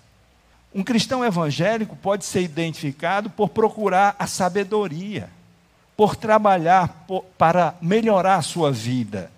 Um 0.74 0.84
cristão 0.84 1.24
evangélico 1.24 1.96
pode 1.96 2.26
ser 2.26 2.42
identificado 2.42 3.30
por 3.30 3.50
procurar 3.50 4.16
a 4.18 4.26
sabedoria, 4.26 5.30
por 5.96 6.16
trabalhar 6.16 7.06
por, 7.08 7.24
para 7.38 7.76
melhorar 7.80 8.38
a 8.38 8.42
sua 8.42 8.72
vida, 8.72 9.32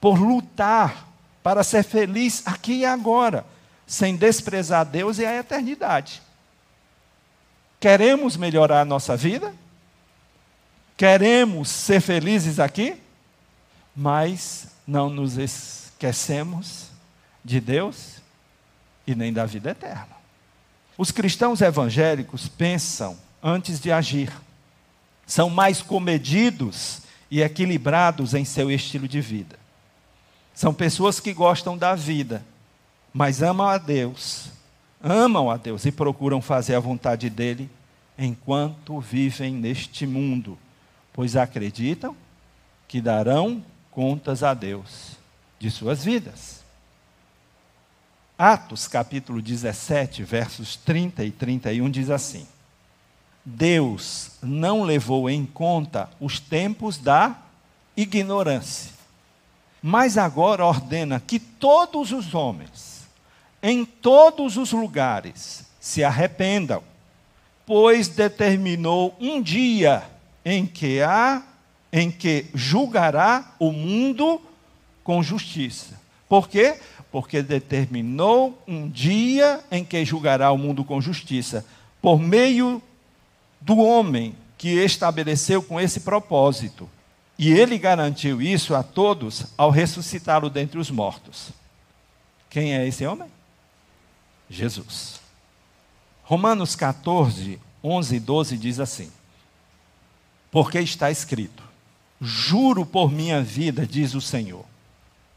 por 0.00 0.16
lutar 0.20 1.08
para 1.42 1.64
ser 1.64 1.82
feliz 1.82 2.44
aqui 2.46 2.78
e 2.78 2.86
agora, 2.86 3.44
sem 3.86 4.16
desprezar 4.16 4.84
Deus 4.84 5.18
e 5.18 5.24
a 5.24 5.38
eternidade. 5.38 6.22
Queremos 7.80 8.36
melhorar 8.36 8.82
a 8.82 8.84
nossa 8.84 9.16
vida? 9.16 9.52
Queremos 10.96 11.68
ser 11.68 12.00
felizes 12.00 12.60
aqui? 12.60 12.96
Mas 13.94 14.68
não 14.86 15.10
nos 15.10 15.36
esquecemos 15.36 16.88
de 17.44 17.60
Deus 17.60 18.22
e 19.06 19.14
nem 19.14 19.32
da 19.32 19.44
vida 19.46 19.70
eterna. 19.70 20.16
Os 20.96 21.10
cristãos 21.10 21.60
evangélicos 21.60 22.48
pensam 22.48 23.18
antes 23.42 23.80
de 23.80 23.90
agir, 23.90 24.32
são 25.26 25.50
mais 25.50 25.82
comedidos 25.82 27.00
e 27.30 27.42
equilibrados 27.42 28.34
em 28.34 28.44
seu 28.44 28.70
estilo 28.70 29.08
de 29.08 29.20
vida. 29.20 29.58
São 30.54 30.72
pessoas 30.72 31.18
que 31.18 31.32
gostam 31.32 31.76
da 31.76 31.94
vida, 31.94 32.44
mas 33.12 33.42
amam 33.42 33.68
a 33.68 33.78
Deus, 33.78 34.50
amam 35.02 35.50
a 35.50 35.56
Deus 35.56 35.84
e 35.84 35.92
procuram 35.92 36.40
fazer 36.40 36.74
a 36.74 36.80
vontade 36.80 37.28
dele 37.28 37.70
enquanto 38.18 39.00
vivem 39.00 39.52
neste 39.52 40.06
mundo, 40.06 40.58
pois 41.12 41.36
acreditam 41.36 42.16
que 42.86 43.00
darão 43.00 43.64
contas 43.90 44.42
a 44.42 44.54
Deus 44.54 45.16
de 45.58 45.70
suas 45.70 46.04
vidas. 46.04 46.62
Atos 48.36 48.88
capítulo 48.88 49.40
17, 49.40 50.24
versos 50.24 50.76
30 50.76 51.24
e 51.24 51.30
31 51.30 51.90
diz 51.90 52.10
assim: 52.10 52.46
Deus 53.44 54.32
não 54.42 54.82
levou 54.82 55.28
em 55.28 55.44
conta 55.46 56.10
os 56.18 56.40
tempos 56.40 56.98
da 56.98 57.36
ignorância, 57.96 58.92
mas 59.82 60.18
agora 60.18 60.64
ordena 60.64 61.20
que 61.20 61.38
todos 61.38 62.12
os 62.12 62.34
homens, 62.34 62.91
em 63.62 63.84
todos 63.84 64.56
os 64.56 64.72
lugares, 64.72 65.64
se 65.80 66.02
arrependam, 66.02 66.82
pois 67.64 68.08
determinou 68.08 69.16
um 69.20 69.40
dia 69.40 70.02
em 70.44 70.66
que 70.66 71.00
há 71.00 71.42
em 71.92 72.10
que 72.10 72.46
julgará 72.54 73.54
o 73.58 73.70
mundo 73.70 74.40
com 75.04 75.22
justiça, 75.22 76.00
Por 76.28 76.48
quê? 76.48 76.76
Porque 77.10 77.42
determinou 77.42 78.58
um 78.66 78.88
dia 78.88 79.60
em 79.70 79.84
que 79.84 80.02
julgará 80.02 80.50
o 80.50 80.56
mundo 80.56 80.82
com 80.82 81.00
justiça, 81.00 81.66
por 82.00 82.18
meio 82.18 82.82
do 83.60 83.76
homem 83.78 84.34
que 84.56 84.68
estabeleceu 84.82 85.62
com 85.62 85.78
esse 85.78 86.00
propósito. 86.00 86.88
E 87.38 87.52
ele 87.52 87.76
garantiu 87.76 88.40
isso 88.40 88.74
a 88.74 88.82
todos 88.82 89.44
ao 89.58 89.70
ressuscitá-lo 89.70 90.48
dentre 90.48 90.78
os 90.78 90.90
mortos. 90.90 91.50
Quem 92.48 92.74
é 92.74 92.86
esse 92.86 93.04
homem? 93.04 93.28
Jesus. 94.52 95.18
Romanos 96.22 96.76
14, 96.76 97.58
11 97.82 98.16
e 98.16 98.20
12 98.20 98.58
diz 98.58 98.78
assim: 98.78 99.10
Porque 100.50 100.78
está 100.78 101.10
escrito: 101.10 101.62
Juro 102.20 102.84
por 102.84 103.10
minha 103.10 103.42
vida, 103.42 103.86
diz 103.86 104.14
o 104.14 104.20
Senhor, 104.20 104.64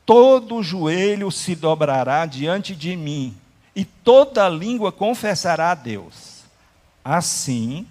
todo 0.06 0.62
joelho 0.62 1.32
se 1.32 1.56
dobrará 1.56 2.26
diante 2.26 2.76
de 2.76 2.96
mim, 2.96 3.36
e 3.74 3.86
toda 3.86 4.50
língua 4.50 4.92
confessará 4.92 5.72
a 5.72 5.76
Deus. 5.76 6.44
Assim, 7.04 7.88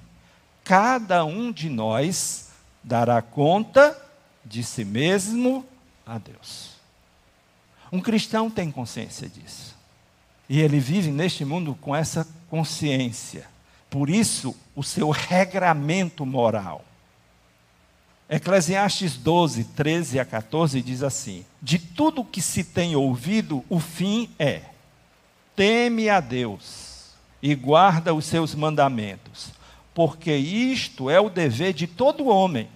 cada 0.62 1.24
um 1.24 1.50
de 1.50 1.70
nós 1.70 2.50
dará 2.82 3.22
conta 3.22 3.98
de 4.44 4.62
si 4.62 4.84
mesmo 4.84 5.64
a 6.06 6.18
Deus. 6.18 6.74
Um 7.90 8.00
cristão 8.00 8.50
tem 8.50 8.70
consciência 8.70 9.28
disso. 9.28 9.73
E 10.48 10.60
ele 10.60 10.78
vive 10.78 11.10
neste 11.10 11.44
mundo 11.44 11.76
com 11.80 11.94
essa 11.94 12.26
consciência. 12.50 13.46
Por 13.88 14.10
isso, 14.10 14.54
o 14.74 14.82
seu 14.82 15.10
regramento 15.10 16.26
moral. 16.26 16.84
Eclesiastes 18.28 19.16
12, 19.16 19.64
13 19.64 20.18
a 20.18 20.24
14 20.24 20.80
diz 20.82 21.02
assim: 21.02 21.44
De 21.60 21.78
tudo 21.78 22.24
que 22.24 22.40
se 22.40 22.64
tem 22.64 22.96
ouvido, 22.96 23.64
o 23.68 23.78
fim 23.78 24.30
é: 24.38 24.62
teme 25.54 26.08
a 26.08 26.20
Deus 26.20 27.12
e 27.42 27.54
guarda 27.54 28.14
os 28.14 28.24
seus 28.24 28.54
mandamentos, 28.54 29.50
porque 29.94 30.34
isto 30.34 31.10
é 31.10 31.20
o 31.20 31.28
dever 31.28 31.72
de 31.72 31.86
todo 31.86 32.26
homem 32.26 32.68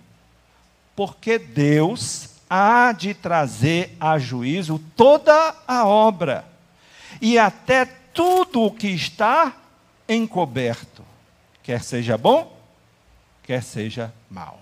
porque 0.98 1.38
Deus 1.38 2.30
há 2.50 2.90
de 2.90 3.14
trazer 3.14 3.96
a 4.00 4.18
juízo 4.18 4.80
toda 4.96 5.54
a 5.64 5.86
obra 5.86 6.44
e 7.20 7.38
até 7.38 7.84
tudo 7.84 8.62
o 8.62 8.70
que 8.70 8.88
está 8.88 9.56
encoberto, 10.08 11.04
quer 11.62 11.82
seja 11.82 12.16
bom, 12.16 12.56
quer 13.42 13.62
seja 13.62 14.12
mal. 14.30 14.60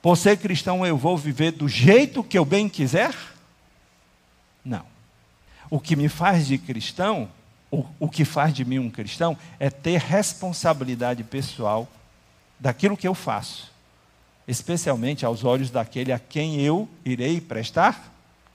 Por 0.00 0.16
ser 0.16 0.38
cristão, 0.38 0.86
eu 0.86 0.96
vou 0.96 1.16
viver 1.16 1.52
do 1.52 1.68
jeito 1.68 2.22
que 2.22 2.38
eu 2.38 2.44
bem 2.44 2.68
quiser? 2.68 3.14
Não. 4.64 4.86
O 5.68 5.80
que 5.80 5.96
me 5.96 6.08
faz 6.08 6.46
de 6.46 6.56
cristão, 6.56 7.28
o, 7.70 7.84
o 7.98 8.08
que 8.08 8.24
faz 8.24 8.54
de 8.54 8.64
mim 8.64 8.78
um 8.78 8.90
cristão, 8.90 9.36
é 9.58 9.68
ter 9.68 9.98
responsabilidade 9.98 11.24
pessoal 11.24 11.88
daquilo 12.58 12.96
que 12.96 13.08
eu 13.08 13.14
faço 13.14 13.72
especialmente 14.48 15.26
aos 15.26 15.44
olhos 15.44 15.70
daquele 15.70 16.10
a 16.10 16.18
quem 16.18 16.58
eu 16.62 16.88
irei 17.04 17.38
prestar 17.38 18.10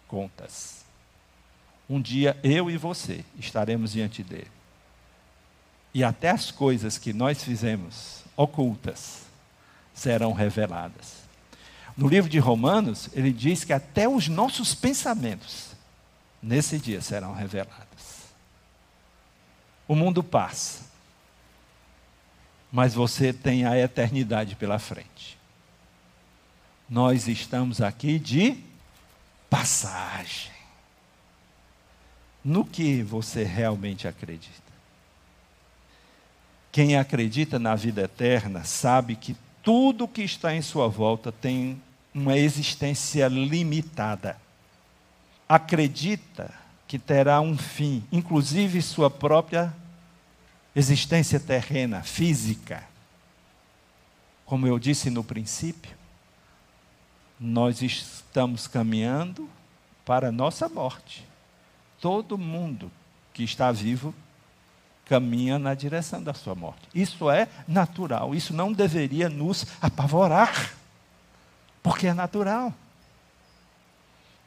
contas. 0.07 0.82
Um 1.89 2.01
dia 2.01 2.37
eu 2.43 2.69
e 2.69 2.77
você 2.77 3.23
estaremos 3.37 3.91
diante 3.91 4.23
dele. 4.23 4.51
E 5.93 6.03
até 6.03 6.29
as 6.29 6.49
coisas 6.49 6.97
que 6.97 7.13
nós 7.13 7.43
fizemos 7.43 8.23
ocultas 8.35 9.23
serão 9.93 10.33
reveladas. 10.33 11.23
No 11.95 12.07
livro 12.07 12.29
de 12.29 12.39
Romanos, 12.39 13.09
ele 13.13 13.31
diz 13.31 13.63
que 13.63 13.73
até 13.73 14.07
os 14.07 14.27
nossos 14.27 14.73
pensamentos 14.73 15.75
nesse 16.41 16.79
dia 16.79 17.01
serão 17.01 17.33
revelados. 17.33 18.23
O 19.87 19.95
mundo 19.95 20.23
passa, 20.23 20.83
mas 22.71 22.93
você 22.93 23.31
tem 23.31 23.65
a 23.65 23.77
eternidade 23.77 24.55
pela 24.55 24.79
frente 24.79 25.37
nós 26.93 27.27
estamos 27.27 27.81
aqui 27.81 28.19
de 28.19 28.55
passagem. 29.49 30.52
No 32.43 32.65
que 32.65 33.01
você 33.01 33.43
realmente 33.43 34.07
acredita? 34.07 34.61
Quem 36.71 36.97
acredita 36.97 37.59
na 37.59 37.75
vida 37.75 38.01
eterna 38.01 38.63
sabe 38.63 39.15
que 39.15 39.37
tudo 39.61 40.07
que 40.07 40.23
está 40.23 40.53
em 40.53 40.61
sua 40.61 40.87
volta 40.87 41.31
tem 41.31 41.81
uma 42.13 42.37
existência 42.37 43.27
limitada. 43.27 44.37
Acredita 45.47 46.53
que 46.87 46.99
terá 46.99 47.39
um 47.39 47.57
fim, 47.57 48.03
inclusive 48.11 48.81
sua 48.81 49.09
própria 49.09 49.73
existência 50.75 51.39
terrena, 51.39 52.01
física. 52.01 52.83
Como 54.45 54.67
eu 54.67 54.77
disse 54.77 55.09
no 55.09 55.23
princípio, 55.23 55.95
nós 57.39 57.81
estamos 57.81 58.67
caminhando 58.67 59.49
para 60.03 60.27
a 60.27 60.31
nossa 60.31 60.67
morte. 60.67 61.25
Todo 62.03 62.37
mundo 62.37 62.91
que 63.33 63.45
está 63.45 63.71
vivo 63.71 64.13
caminha 65.05 65.57
na 65.57 65.73
direção 65.73 66.21
da 66.21 66.33
sua 66.33 66.53
morte. 66.53 66.81
Isso 66.93 67.31
é 67.31 67.47
natural, 67.65 68.35
isso 68.35 68.53
não 68.53 68.73
deveria 68.73 69.29
nos 69.29 69.65
apavorar, 69.81 70.73
porque 71.81 72.07
é 72.07 72.13
natural. 72.13 72.73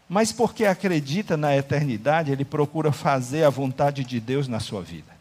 Mas 0.06 0.32
porque 0.32 0.66
acredita 0.66 1.34
na 1.34 1.56
eternidade, 1.56 2.30
ele 2.30 2.44
procura 2.44 2.92
fazer 2.92 3.44
a 3.44 3.48
vontade 3.48 4.04
de 4.04 4.20
Deus 4.20 4.46
na 4.46 4.60
sua 4.60 4.82
vida. 4.82 5.16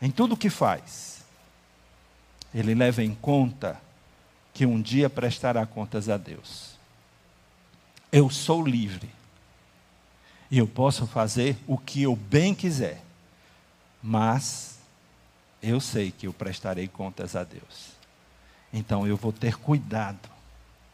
Em 0.00 0.10
tudo 0.10 0.38
que 0.38 0.48
faz, 0.48 1.22
ele 2.54 2.74
leva 2.74 3.04
em 3.04 3.14
conta 3.14 3.78
que 4.54 4.64
um 4.64 4.80
dia 4.80 5.10
prestará 5.10 5.66
contas 5.66 6.08
a 6.08 6.16
Deus. 6.16 6.78
Eu 8.10 8.30
sou 8.30 8.66
livre. 8.66 9.17
E 10.50 10.58
eu 10.58 10.66
posso 10.66 11.06
fazer 11.06 11.56
o 11.66 11.76
que 11.76 12.02
eu 12.02 12.16
bem 12.16 12.54
quiser. 12.54 13.02
Mas 14.02 14.78
eu 15.62 15.80
sei 15.80 16.10
que 16.10 16.26
eu 16.26 16.32
prestarei 16.32 16.88
contas 16.88 17.36
a 17.36 17.44
Deus. 17.44 17.92
Então 18.72 19.06
eu 19.06 19.16
vou 19.16 19.32
ter 19.32 19.56
cuidado 19.56 20.28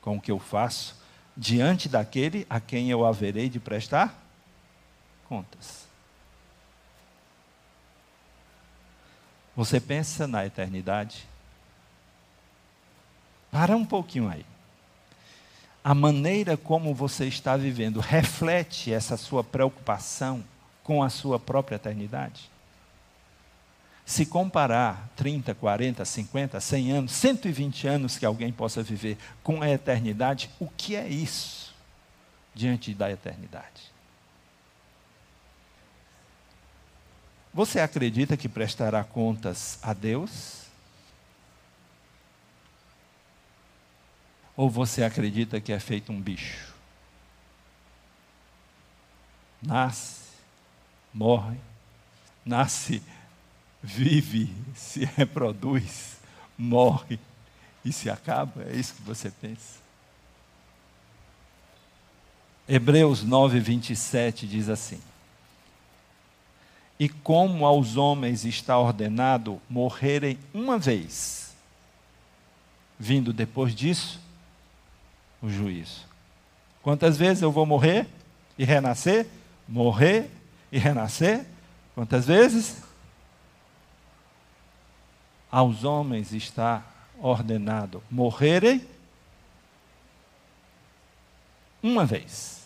com 0.00 0.16
o 0.16 0.20
que 0.20 0.30
eu 0.30 0.38
faço 0.38 0.96
diante 1.36 1.88
daquele 1.88 2.46
a 2.48 2.60
quem 2.60 2.90
eu 2.90 3.04
haverei 3.04 3.48
de 3.48 3.58
prestar 3.58 4.22
contas. 5.28 5.84
Você 9.56 9.80
pensa 9.80 10.26
na 10.26 10.44
eternidade? 10.44 11.26
Para 13.50 13.76
um 13.76 13.84
pouquinho 13.84 14.28
aí. 14.28 14.44
A 15.84 15.94
maneira 15.94 16.56
como 16.56 16.94
você 16.94 17.26
está 17.26 17.58
vivendo 17.58 18.00
reflete 18.00 18.90
essa 18.90 19.18
sua 19.18 19.44
preocupação 19.44 20.42
com 20.82 21.02
a 21.02 21.10
sua 21.10 21.38
própria 21.38 21.76
eternidade? 21.76 22.50
Se 24.06 24.24
comparar 24.24 25.10
30, 25.14 25.54
40, 25.54 26.02
50, 26.02 26.58
100 26.58 26.92
anos, 26.92 27.12
120 27.12 27.86
anos 27.86 28.16
que 28.16 28.24
alguém 28.24 28.50
possa 28.50 28.82
viver 28.82 29.18
com 29.42 29.60
a 29.60 29.68
eternidade, 29.68 30.48
o 30.58 30.68
que 30.68 30.96
é 30.96 31.06
isso 31.06 31.74
diante 32.54 32.94
da 32.94 33.10
eternidade? 33.10 33.92
Você 37.52 37.78
acredita 37.78 38.38
que 38.38 38.48
prestará 38.48 39.04
contas 39.04 39.78
a 39.82 39.92
Deus? 39.92 40.63
Ou 44.56 44.70
você 44.70 45.02
acredita 45.02 45.60
que 45.60 45.72
é 45.72 45.80
feito 45.80 46.12
um 46.12 46.20
bicho? 46.20 46.72
Nasce, 49.60 50.20
morre, 51.12 51.56
nasce, 52.44 53.02
vive, 53.82 54.54
se 54.74 55.04
reproduz, 55.16 56.18
morre 56.56 57.18
e 57.84 57.92
se 57.92 58.08
acaba? 58.08 58.62
É 58.64 58.76
isso 58.76 58.94
que 58.94 59.02
você 59.02 59.30
pensa? 59.30 59.82
Hebreus 62.68 63.22
9, 63.22 63.58
27 63.58 64.46
diz 64.46 64.68
assim: 64.68 65.00
E 66.98 67.08
como 67.08 67.66
aos 67.66 67.96
homens 67.96 68.44
está 68.44 68.78
ordenado 68.78 69.60
morrerem 69.68 70.38
uma 70.52 70.78
vez, 70.78 71.54
vindo 72.98 73.32
depois 73.32 73.74
disso 73.74 74.23
o 75.44 75.48
juízo. 75.50 76.06
Quantas 76.82 77.18
vezes 77.18 77.42
eu 77.42 77.52
vou 77.52 77.66
morrer 77.66 78.08
e 78.56 78.64
renascer? 78.64 79.26
Morrer 79.68 80.30
e 80.72 80.78
renascer? 80.78 81.44
Quantas 81.94 82.24
vezes? 82.24 82.82
Aos 85.50 85.84
homens 85.84 86.32
está 86.32 86.82
ordenado 87.18 88.02
morrerem 88.10 88.88
uma 91.82 92.06
vez. 92.06 92.64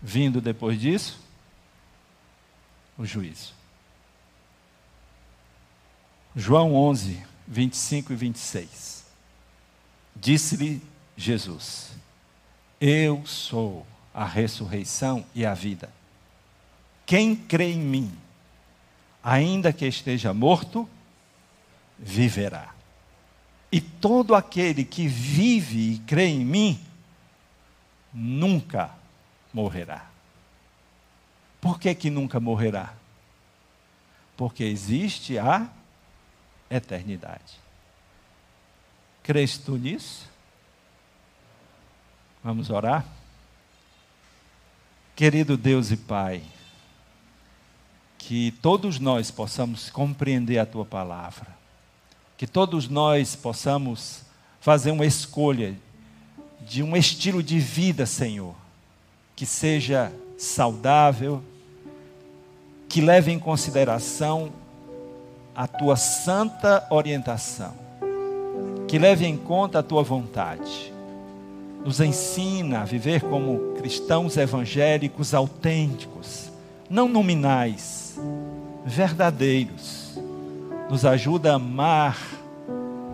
Vindo 0.00 0.40
depois 0.40 0.80
disso, 0.80 1.20
o 2.96 3.04
juízo. 3.04 3.52
João 6.34 6.74
11, 6.74 7.22
25 7.46 8.12
e 8.12 8.16
26. 8.16 9.07
Disse-lhe 10.20 10.82
Jesus: 11.16 11.92
Eu 12.80 13.24
sou 13.26 13.86
a 14.12 14.24
ressurreição 14.24 15.24
e 15.34 15.46
a 15.46 15.54
vida. 15.54 15.90
Quem 17.06 17.34
crê 17.34 17.72
em 17.72 17.78
mim, 17.78 18.12
ainda 19.22 19.72
que 19.72 19.86
esteja 19.86 20.34
morto, 20.34 20.88
viverá. 21.98 22.74
E 23.70 23.80
todo 23.80 24.34
aquele 24.34 24.84
que 24.84 25.06
vive 25.06 25.94
e 25.94 25.98
crê 26.00 26.26
em 26.26 26.44
mim, 26.44 26.80
nunca 28.12 28.90
morrerá. 29.52 30.06
Por 31.60 31.78
que, 31.78 31.94
que 31.94 32.10
nunca 32.10 32.40
morrerá? 32.40 32.94
Porque 34.36 34.64
existe 34.64 35.38
a 35.38 35.68
eternidade. 36.70 37.67
Crês 39.28 39.58
tu 39.58 39.76
nisso? 39.76 40.26
Vamos 42.42 42.70
orar? 42.70 43.04
Querido 45.14 45.54
Deus 45.54 45.90
e 45.90 45.98
Pai, 45.98 46.40
que 48.16 48.52
todos 48.62 48.98
nós 48.98 49.30
possamos 49.30 49.90
compreender 49.90 50.58
a 50.58 50.64
tua 50.64 50.86
palavra, 50.86 51.46
que 52.38 52.46
todos 52.46 52.88
nós 52.88 53.36
possamos 53.36 54.22
fazer 54.62 54.92
uma 54.92 55.04
escolha 55.04 55.78
de 56.62 56.82
um 56.82 56.96
estilo 56.96 57.42
de 57.42 57.58
vida, 57.58 58.06
Senhor, 58.06 58.56
que 59.36 59.44
seja 59.44 60.10
saudável, 60.38 61.44
que 62.88 63.02
leve 63.02 63.30
em 63.30 63.38
consideração 63.38 64.50
a 65.54 65.66
tua 65.66 65.96
santa 65.96 66.86
orientação, 66.90 67.87
que 68.88 68.98
leve 68.98 69.26
em 69.26 69.36
conta 69.36 69.80
a 69.80 69.82
tua 69.82 70.02
vontade. 70.02 70.92
Nos 71.84 72.00
ensina 72.00 72.80
a 72.80 72.84
viver 72.84 73.20
como 73.20 73.74
cristãos 73.74 74.36
evangélicos 74.36 75.34
autênticos, 75.34 76.50
não 76.88 77.06
nominais, 77.06 78.18
verdadeiros. 78.84 80.18
Nos 80.90 81.04
ajuda 81.04 81.52
a 81.52 81.56
amar 81.56 82.18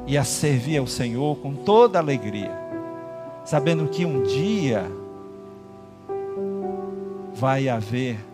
e 0.06 0.16
a 0.16 0.22
servir 0.22 0.78
ao 0.78 0.86
Senhor 0.86 1.36
com 1.38 1.54
toda 1.54 1.98
alegria, 1.98 2.52
sabendo 3.44 3.88
que 3.88 4.06
um 4.06 4.22
dia 4.22 4.88
vai 7.34 7.68
haver 7.68 8.24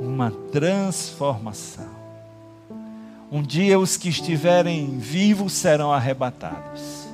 uma 0.00 0.32
transformação. 0.50 1.99
Um 3.32 3.42
dia 3.42 3.78
os 3.78 3.96
que 3.96 4.08
estiverem 4.08 4.98
vivos 4.98 5.52
serão 5.52 5.92
arrebatados, 5.92 7.06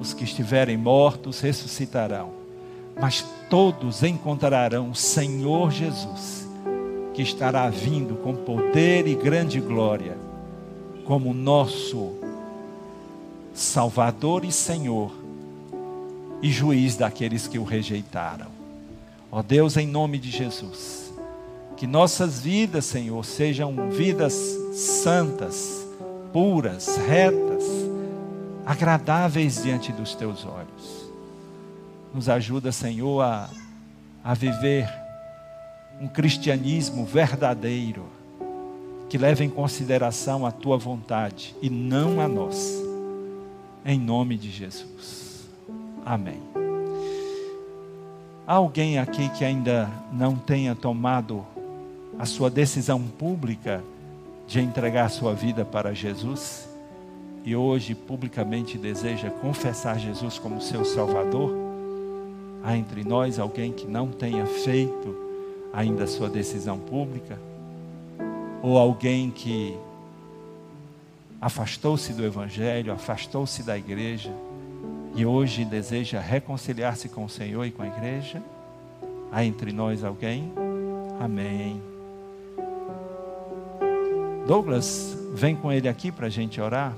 os 0.00 0.14
que 0.14 0.22
estiverem 0.22 0.76
mortos 0.76 1.40
ressuscitarão, 1.40 2.30
mas 3.00 3.24
todos 3.50 4.04
encontrarão 4.04 4.90
o 4.90 4.94
Senhor 4.94 5.72
Jesus, 5.72 6.48
que 7.14 7.22
estará 7.22 7.68
vindo 7.68 8.14
com 8.14 8.32
poder 8.32 9.08
e 9.08 9.16
grande 9.16 9.60
glória, 9.60 10.16
como 11.04 11.34
nosso 11.34 12.12
Salvador 13.52 14.44
e 14.44 14.52
Senhor, 14.52 15.12
e 16.40 16.48
juiz 16.48 16.94
daqueles 16.94 17.48
que 17.48 17.58
o 17.58 17.64
rejeitaram. 17.64 18.48
Ó 19.32 19.42
Deus, 19.42 19.76
em 19.76 19.86
nome 19.88 20.16
de 20.16 20.30
Jesus, 20.30 21.12
que 21.76 21.88
nossas 21.88 22.40
vidas, 22.40 22.84
Senhor, 22.84 23.24
sejam 23.24 23.90
vidas 23.90 24.63
santas, 24.74 25.86
puras, 26.32 26.96
retas, 26.96 27.62
agradáveis 28.66 29.62
diante 29.62 29.92
dos 29.92 30.16
teus 30.16 30.44
olhos. 30.44 31.10
Nos 32.12 32.28
ajuda, 32.28 32.72
Senhor, 32.72 33.22
a, 33.22 33.48
a 34.22 34.34
viver 34.34 34.88
um 36.00 36.08
cristianismo 36.08 37.04
verdadeiro, 37.04 38.04
que 39.08 39.16
leve 39.16 39.44
em 39.44 39.50
consideração 39.50 40.44
a 40.44 40.50
tua 40.50 40.76
vontade 40.76 41.54
e 41.62 41.70
não 41.70 42.20
a 42.20 42.26
nossa. 42.26 42.82
Em 43.84 43.98
nome 43.98 44.36
de 44.36 44.50
Jesus. 44.50 45.48
Amém. 46.04 46.40
Há 48.44 48.54
alguém 48.54 48.98
aqui 48.98 49.28
que 49.30 49.44
ainda 49.44 49.88
não 50.12 50.34
tenha 50.34 50.74
tomado 50.74 51.46
a 52.18 52.26
sua 52.26 52.50
decisão 52.50 53.00
pública 53.02 53.82
de 54.46 54.60
entregar 54.60 55.08
sua 55.08 55.34
vida 55.34 55.64
para 55.64 55.94
Jesus 55.94 56.68
e 57.44 57.54
hoje 57.54 57.94
publicamente 57.94 58.78
deseja 58.78 59.30
confessar 59.30 59.98
Jesus 59.98 60.38
como 60.38 60.60
seu 60.60 60.84
Salvador? 60.84 61.54
Há 62.62 62.76
entre 62.76 63.04
nós 63.04 63.38
alguém 63.38 63.72
que 63.72 63.86
não 63.86 64.08
tenha 64.08 64.46
feito 64.46 65.16
ainda 65.72 66.06
sua 66.06 66.28
decisão 66.28 66.78
pública? 66.78 67.38
Ou 68.62 68.78
alguém 68.78 69.30
que 69.30 69.76
afastou-se 71.40 72.12
do 72.12 72.24
Evangelho, 72.24 72.92
afastou-se 72.92 73.62
da 73.62 73.76
igreja? 73.76 74.32
e 75.14 75.24
hoje 75.24 75.64
deseja 75.64 76.20
reconciliar-se 76.20 77.08
com 77.08 77.24
o 77.24 77.28
Senhor 77.28 77.64
e 77.64 77.70
com 77.70 77.82
a 77.82 77.86
igreja? 77.86 78.42
Há 79.30 79.44
entre 79.44 79.72
nós 79.72 80.02
alguém? 80.02 80.52
Amém. 81.20 81.93
Douglas, 84.46 85.16
vem 85.32 85.56
com 85.56 85.72
ele 85.72 85.88
aqui 85.88 86.12
para 86.12 86.26
a 86.26 86.30
gente 86.30 86.60
orar. 86.60 86.94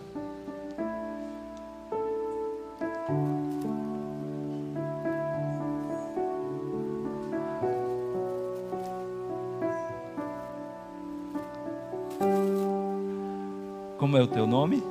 Como 13.97 14.17
é 14.17 14.23
o 14.23 14.27
teu 14.27 14.47
nome? 14.47 14.83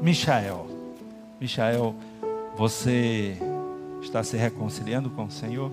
Michael. 0.00 0.66
Michael, 1.40 1.94
você 2.56 3.36
está 4.00 4.22
se 4.22 4.36
reconciliando 4.36 5.10
com 5.10 5.24
o 5.24 5.30
Senhor? 5.30 5.70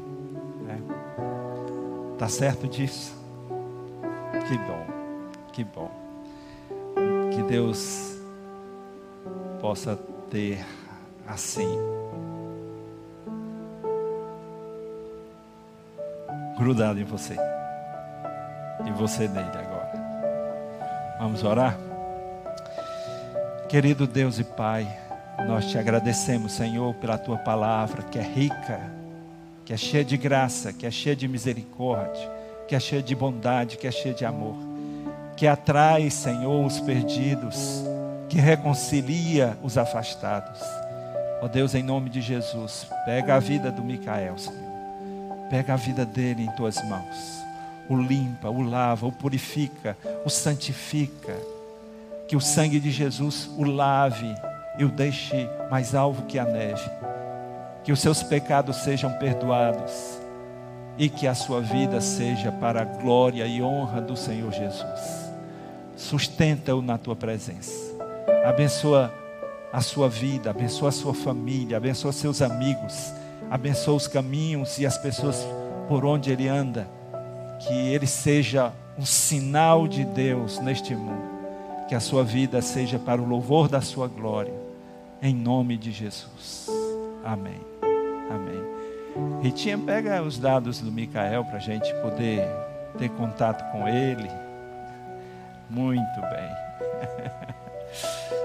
Está 2.13 2.25
é. 2.25 2.29
certo 2.29 2.67
disso? 2.67 3.16
Que 4.47 4.57
bom, 4.57 4.85
que 5.51 5.63
bom. 5.63 5.91
Que 7.35 7.43
Deus 7.43 8.17
possa 9.59 9.99
ter 10.29 10.65
assim. 11.27 11.77
Grudado 16.57 16.97
em 16.97 17.03
você. 17.03 17.35
E 18.85 18.91
você 18.91 19.27
nele 19.27 19.49
agora. 19.49 21.17
Vamos 21.19 21.43
orar? 21.43 21.77
Querido 23.67 24.07
Deus 24.07 24.39
e 24.39 24.45
Pai, 24.45 24.87
nós 25.45 25.65
te 25.65 25.77
agradecemos, 25.77 26.53
Senhor, 26.53 26.95
pela 26.95 27.17
tua 27.17 27.37
palavra 27.37 28.01
que 28.01 28.17
é 28.17 28.23
rica, 28.23 28.79
que 29.65 29.73
é 29.73 29.77
cheia 29.77 30.05
de 30.05 30.15
graça, 30.15 30.71
que 30.71 30.85
é 30.85 30.91
cheia 30.91 31.17
de 31.17 31.27
misericórdia, 31.27 32.36
que 32.67 32.75
é 32.75 32.79
cheia 32.79 33.01
de 33.01 33.15
bondade, 33.15 33.77
que 33.77 33.87
é 33.87 33.91
cheia 33.91 34.13
de 34.13 34.25
amor, 34.25 34.55
que 35.35 35.47
atrai, 35.47 36.09
Senhor, 36.09 36.65
os 36.65 36.79
perdidos, 36.79 37.83
que 38.27 38.37
reconcilia 38.37 39.57
os 39.63 39.77
afastados. 39.77 40.59
Ó 41.41 41.45
oh 41.45 41.47
Deus, 41.47 41.73
em 41.75 41.83
nome 41.83 42.09
de 42.09 42.19
Jesus, 42.19 42.87
pega 43.05 43.35
a 43.35 43.39
vida 43.39 43.71
do 43.71 43.83
Micael, 43.83 44.37
Senhor. 44.37 44.67
Pega 45.49 45.73
a 45.73 45.77
vida 45.77 46.05
dele 46.05 46.43
em 46.43 46.51
tuas 46.51 46.83
mãos. 46.83 47.43
O 47.87 47.95
limpa, 47.95 48.49
o 48.49 48.61
lava, 48.61 49.05
o 49.05 49.11
purifica, 49.11 49.95
o 50.25 50.29
santifica 50.29 51.35
que 52.27 52.35
o 52.35 52.41
sangue 52.41 52.79
de 52.79 52.91
Jesus 52.91 53.49
o 53.57 53.63
lave 53.63 54.35
e 54.77 54.83
o 54.83 54.89
deixe 54.89 55.49
mais 55.71 55.95
alvo 55.95 56.23
que 56.23 56.37
a 56.37 56.43
neve. 56.43 56.89
Que 57.85 57.93
os 57.93 58.01
seus 58.01 58.21
pecados 58.21 58.77
sejam 58.77 59.13
perdoados 59.13 60.26
e 60.97 61.09
que 61.09 61.27
a 61.27 61.35
sua 61.35 61.61
vida 61.61 62.01
seja 62.01 62.51
para 62.51 62.81
a 62.81 62.85
glória 62.85 63.45
e 63.45 63.61
honra 63.61 64.01
do 64.01 64.15
Senhor 64.15 64.51
Jesus. 64.51 65.31
Sustenta-o 65.95 66.81
na 66.81 66.97
tua 66.97 67.15
presença. 67.15 67.71
Abençoa 68.45 69.13
a 69.71 69.81
sua 69.81 70.09
vida, 70.09 70.49
abençoa 70.49 70.89
a 70.89 70.91
sua 70.91 71.13
família, 71.13 71.77
abençoa 71.77 72.11
seus 72.11 72.41
amigos, 72.41 73.11
abençoa 73.49 73.95
os 73.95 74.07
caminhos 74.07 74.77
e 74.79 74.85
as 74.85 74.97
pessoas 74.97 75.45
por 75.87 76.05
onde 76.05 76.31
ele 76.31 76.47
anda. 76.47 76.87
Que 77.59 77.73
ele 77.73 78.07
seja 78.07 78.71
um 78.97 79.05
sinal 79.05 79.87
de 79.87 80.05
Deus 80.05 80.59
neste 80.59 80.95
mundo 80.95 81.37
que 81.87 81.95
a 81.95 81.99
sua 81.99 82.23
vida 82.23 82.61
seja 82.61 82.99
para 82.99 83.21
o 83.21 83.25
louvor 83.25 83.69
da 83.69 83.79
sua 83.81 84.07
glória, 84.07 84.53
em 85.21 85.33
nome 85.33 85.77
de 85.77 85.91
Jesus. 85.91 86.67
Amém. 87.23 87.61
Amém. 88.29 88.76
Ritinha, 89.41 89.77
pega 89.77 90.21
os 90.21 90.37
dados 90.37 90.81
do 90.81 90.91
Micael 90.91 91.45
para 91.45 91.57
a 91.57 91.61
gente 91.61 91.93
poder 92.01 92.47
ter 92.97 93.09
contato 93.09 93.71
com 93.71 93.87
ele. 93.87 94.29
Muito 95.69 96.21
bem. 96.21 96.49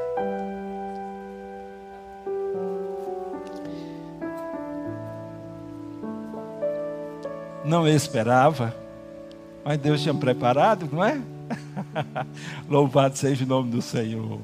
Não 7.65 7.87
esperava, 7.87 8.75
mas 9.65 9.79
Deus 9.79 10.03
tinha 10.03 10.13
preparado, 10.13 10.89
não 10.91 11.03
é? 11.03 11.21
Louvado 12.69 13.17
seja 13.17 13.45
o 13.45 13.49
nome 13.49 13.71
do 13.71 13.81
Senhor. 13.81 14.41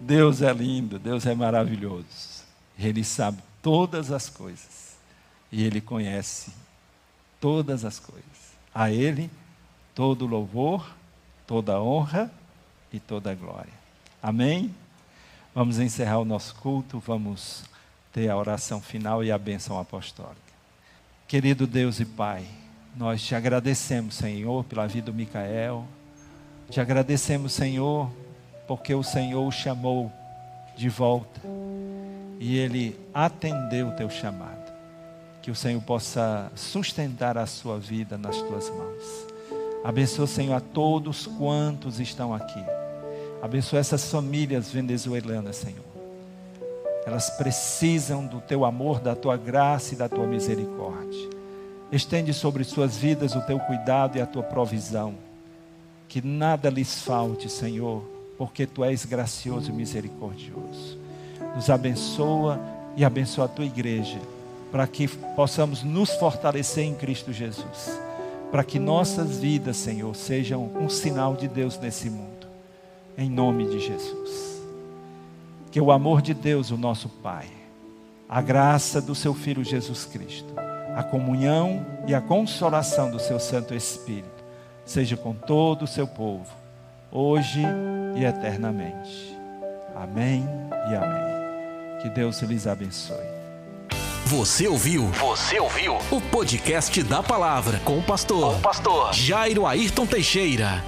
Deus 0.00 0.40
é 0.40 0.52
lindo, 0.52 0.98
Deus 0.98 1.26
é 1.26 1.34
maravilhoso. 1.34 2.44
Ele 2.78 3.02
sabe 3.02 3.38
todas 3.60 4.12
as 4.12 4.28
coisas. 4.30 4.77
E 5.50 5.64
Ele 5.64 5.80
conhece 5.80 6.52
todas 7.40 7.84
as 7.84 7.98
coisas. 7.98 8.24
A 8.74 8.90
Ele 8.90 9.30
todo 9.94 10.26
louvor, 10.26 10.88
toda 11.46 11.80
honra 11.80 12.30
e 12.92 13.00
toda 13.00 13.34
glória. 13.34 13.72
Amém? 14.22 14.74
Vamos 15.54 15.78
encerrar 15.78 16.18
o 16.18 16.24
nosso 16.24 16.54
culto, 16.56 17.00
vamos 17.00 17.64
ter 18.12 18.28
a 18.28 18.36
oração 18.36 18.80
final 18.80 19.24
e 19.24 19.32
a 19.32 19.38
bênção 19.38 19.78
apostólica. 19.78 20.36
Querido 21.26 21.66
Deus 21.66 22.00
e 22.00 22.04
Pai, 22.04 22.46
nós 22.96 23.22
te 23.22 23.34
agradecemos, 23.34 24.14
Senhor, 24.14 24.64
pela 24.64 24.86
vida 24.86 25.10
do 25.10 25.14
Micael. 25.14 25.86
Te 26.70 26.80
agradecemos, 26.80 27.52
Senhor, 27.52 28.10
porque 28.66 28.94
o 28.94 29.02
Senhor 29.02 29.46
o 29.46 29.50
chamou 29.50 30.12
de 30.76 30.88
volta 30.88 31.40
e 32.38 32.56
ele 32.56 32.98
atendeu 33.12 33.88
o 33.88 33.92
teu 33.92 34.08
chamado. 34.08 34.57
Que 35.48 35.52
o 35.52 35.54
Senhor 35.54 35.80
possa 35.80 36.52
sustentar 36.54 37.38
a 37.38 37.46
sua 37.46 37.78
vida 37.78 38.18
nas 38.18 38.36
tuas 38.36 38.68
mãos. 38.68 39.26
Abençoa, 39.82 40.26
Senhor, 40.26 40.52
a 40.52 40.60
todos 40.60 41.26
quantos 41.26 41.98
estão 41.98 42.34
aqui. 42.34 42.62
Abençoa 43.40 43.78
essas 43.78 44.10
famílias 44.10 44.70
venezuelanas, 44.70 45.56
Senhor. 45.56 45.86
Elas 47.06 47.30
precisam 47.30 48.26
do 48.26 48.42
teu 48.42 48.62
amor, 48.62 49.00
da 49.00 49.16
tua 49.16 49.38
graça 49.38 49.94
e 49.94 49.96
da 49.96 50.06
tua 50.06 50.26
misericórdia. 50.26 51.30
Estende 51.90 52.34
sobre 52.34 52.62
suas 52.62 52.98
vidas 52.98 53.34
o 53.34 53.40
teu 53.40 53.58
cuidado 53.58 54.18
e 54.18 54.20
a 54.20 54.26
tua 54.26 54.42
provisão. 54.42 55.14
Que 56.08 56.20
nada 56.20 56.68
lhes 56.68 57.00
falte, 57.00 57.48
Senhor, 57.48 58.04
porque 58.36 58.66
tu 58.66 58.84
és 58.84 59.06
gracioso 59.06 59.70
e 59.70 59.72
misericordioso. 59.72 60.98
Nos 61.56 61.70
abençoa 61.70 62.60
e 62.94 63.02
abençoa 63.02 63.46
a 63.46 63.48
tua 63.48 63.64
igreja, 63.64 64.18
para 64.70 64.86
que 64.86 65.08
possamos 65.08 65.82
nos 65.82 66.10
fortalecer 66.14 66.84
em 66.84 66.94
Cristo 66.94 67.32
Jesus, 67.32 67.98
para 68.50 68.64
que 68.64 68.78
nossas 68.78 69.38
vidas, 69.38 69.76
Senhor, 69.76 70.14
sejam 70.14 70.70
um 70.76 70.88
sinal 70.88 71.34
de 71.34 71.48
Deus 71.48 71.78
nesse 71.78 72.10
mundo. 72.10 72.46
Em 73.16 73.28
nome 73.28 73.66
de 73.66 73.80
Jesus. 73.80 74.62
Que 75.70 75.80
o 75.80 75.90
amor 75.90 76.22
de 76.22 76.32
Deus, 76.32 76.70
o 76.70 76.76
nosso 76.76 77.08
Pai, 77.08 77.48
a 78.28 78.40
graça 78.40 79.00
do 79.00 79.14
seu 79.14 79.34
Filho 79.34 79.64
Jesus 79.64 80.04
Cristo, 80.04 80.52
a 80.94 81.02
comunhão 81.02 81.84
e 82.06 82.14
a 82.14 82.20
consolação 82.20 83.10
do 83.10 83.18
seu 83.18 83.38
Santo 83.38 83.74
Espírito, 83.74 84.44
seja 84.84 85.16
com 85.16 85.34
todo 85.34 85.82
o 85.82 85.86
seu 85.86 86.06
povo, 86.06 86.46
hoje 87.10 87.62
e 88.16 88.24
eternamente. 88.24 89.36
Amém 89.94 90.44
e 90.90 90.94
amém. 90.94 92.02
Que 92.02 92.08
Deus 92.10 92.40
lhes 92.42 92.66
abençoe. 92.66 93.37
Você 94.28 94.68
ouviu? 94.68 95.06
Você 95.12 95.58
ouviu? 95.58 95.96
O 96.10 96.20
podcast 96.20 97.02
da 97.02 97.22
palavra 97.22 97.80
com 97.82 97.98
o 97.98 98.02
pastor, 98.02 98.52
com 98.52 98.58
o 98.58 98.60
pastor 98.60 99.14
Jairo 99.14 99.66
Ayrton 99.66 100.04
Teixeira. 100.04 100.84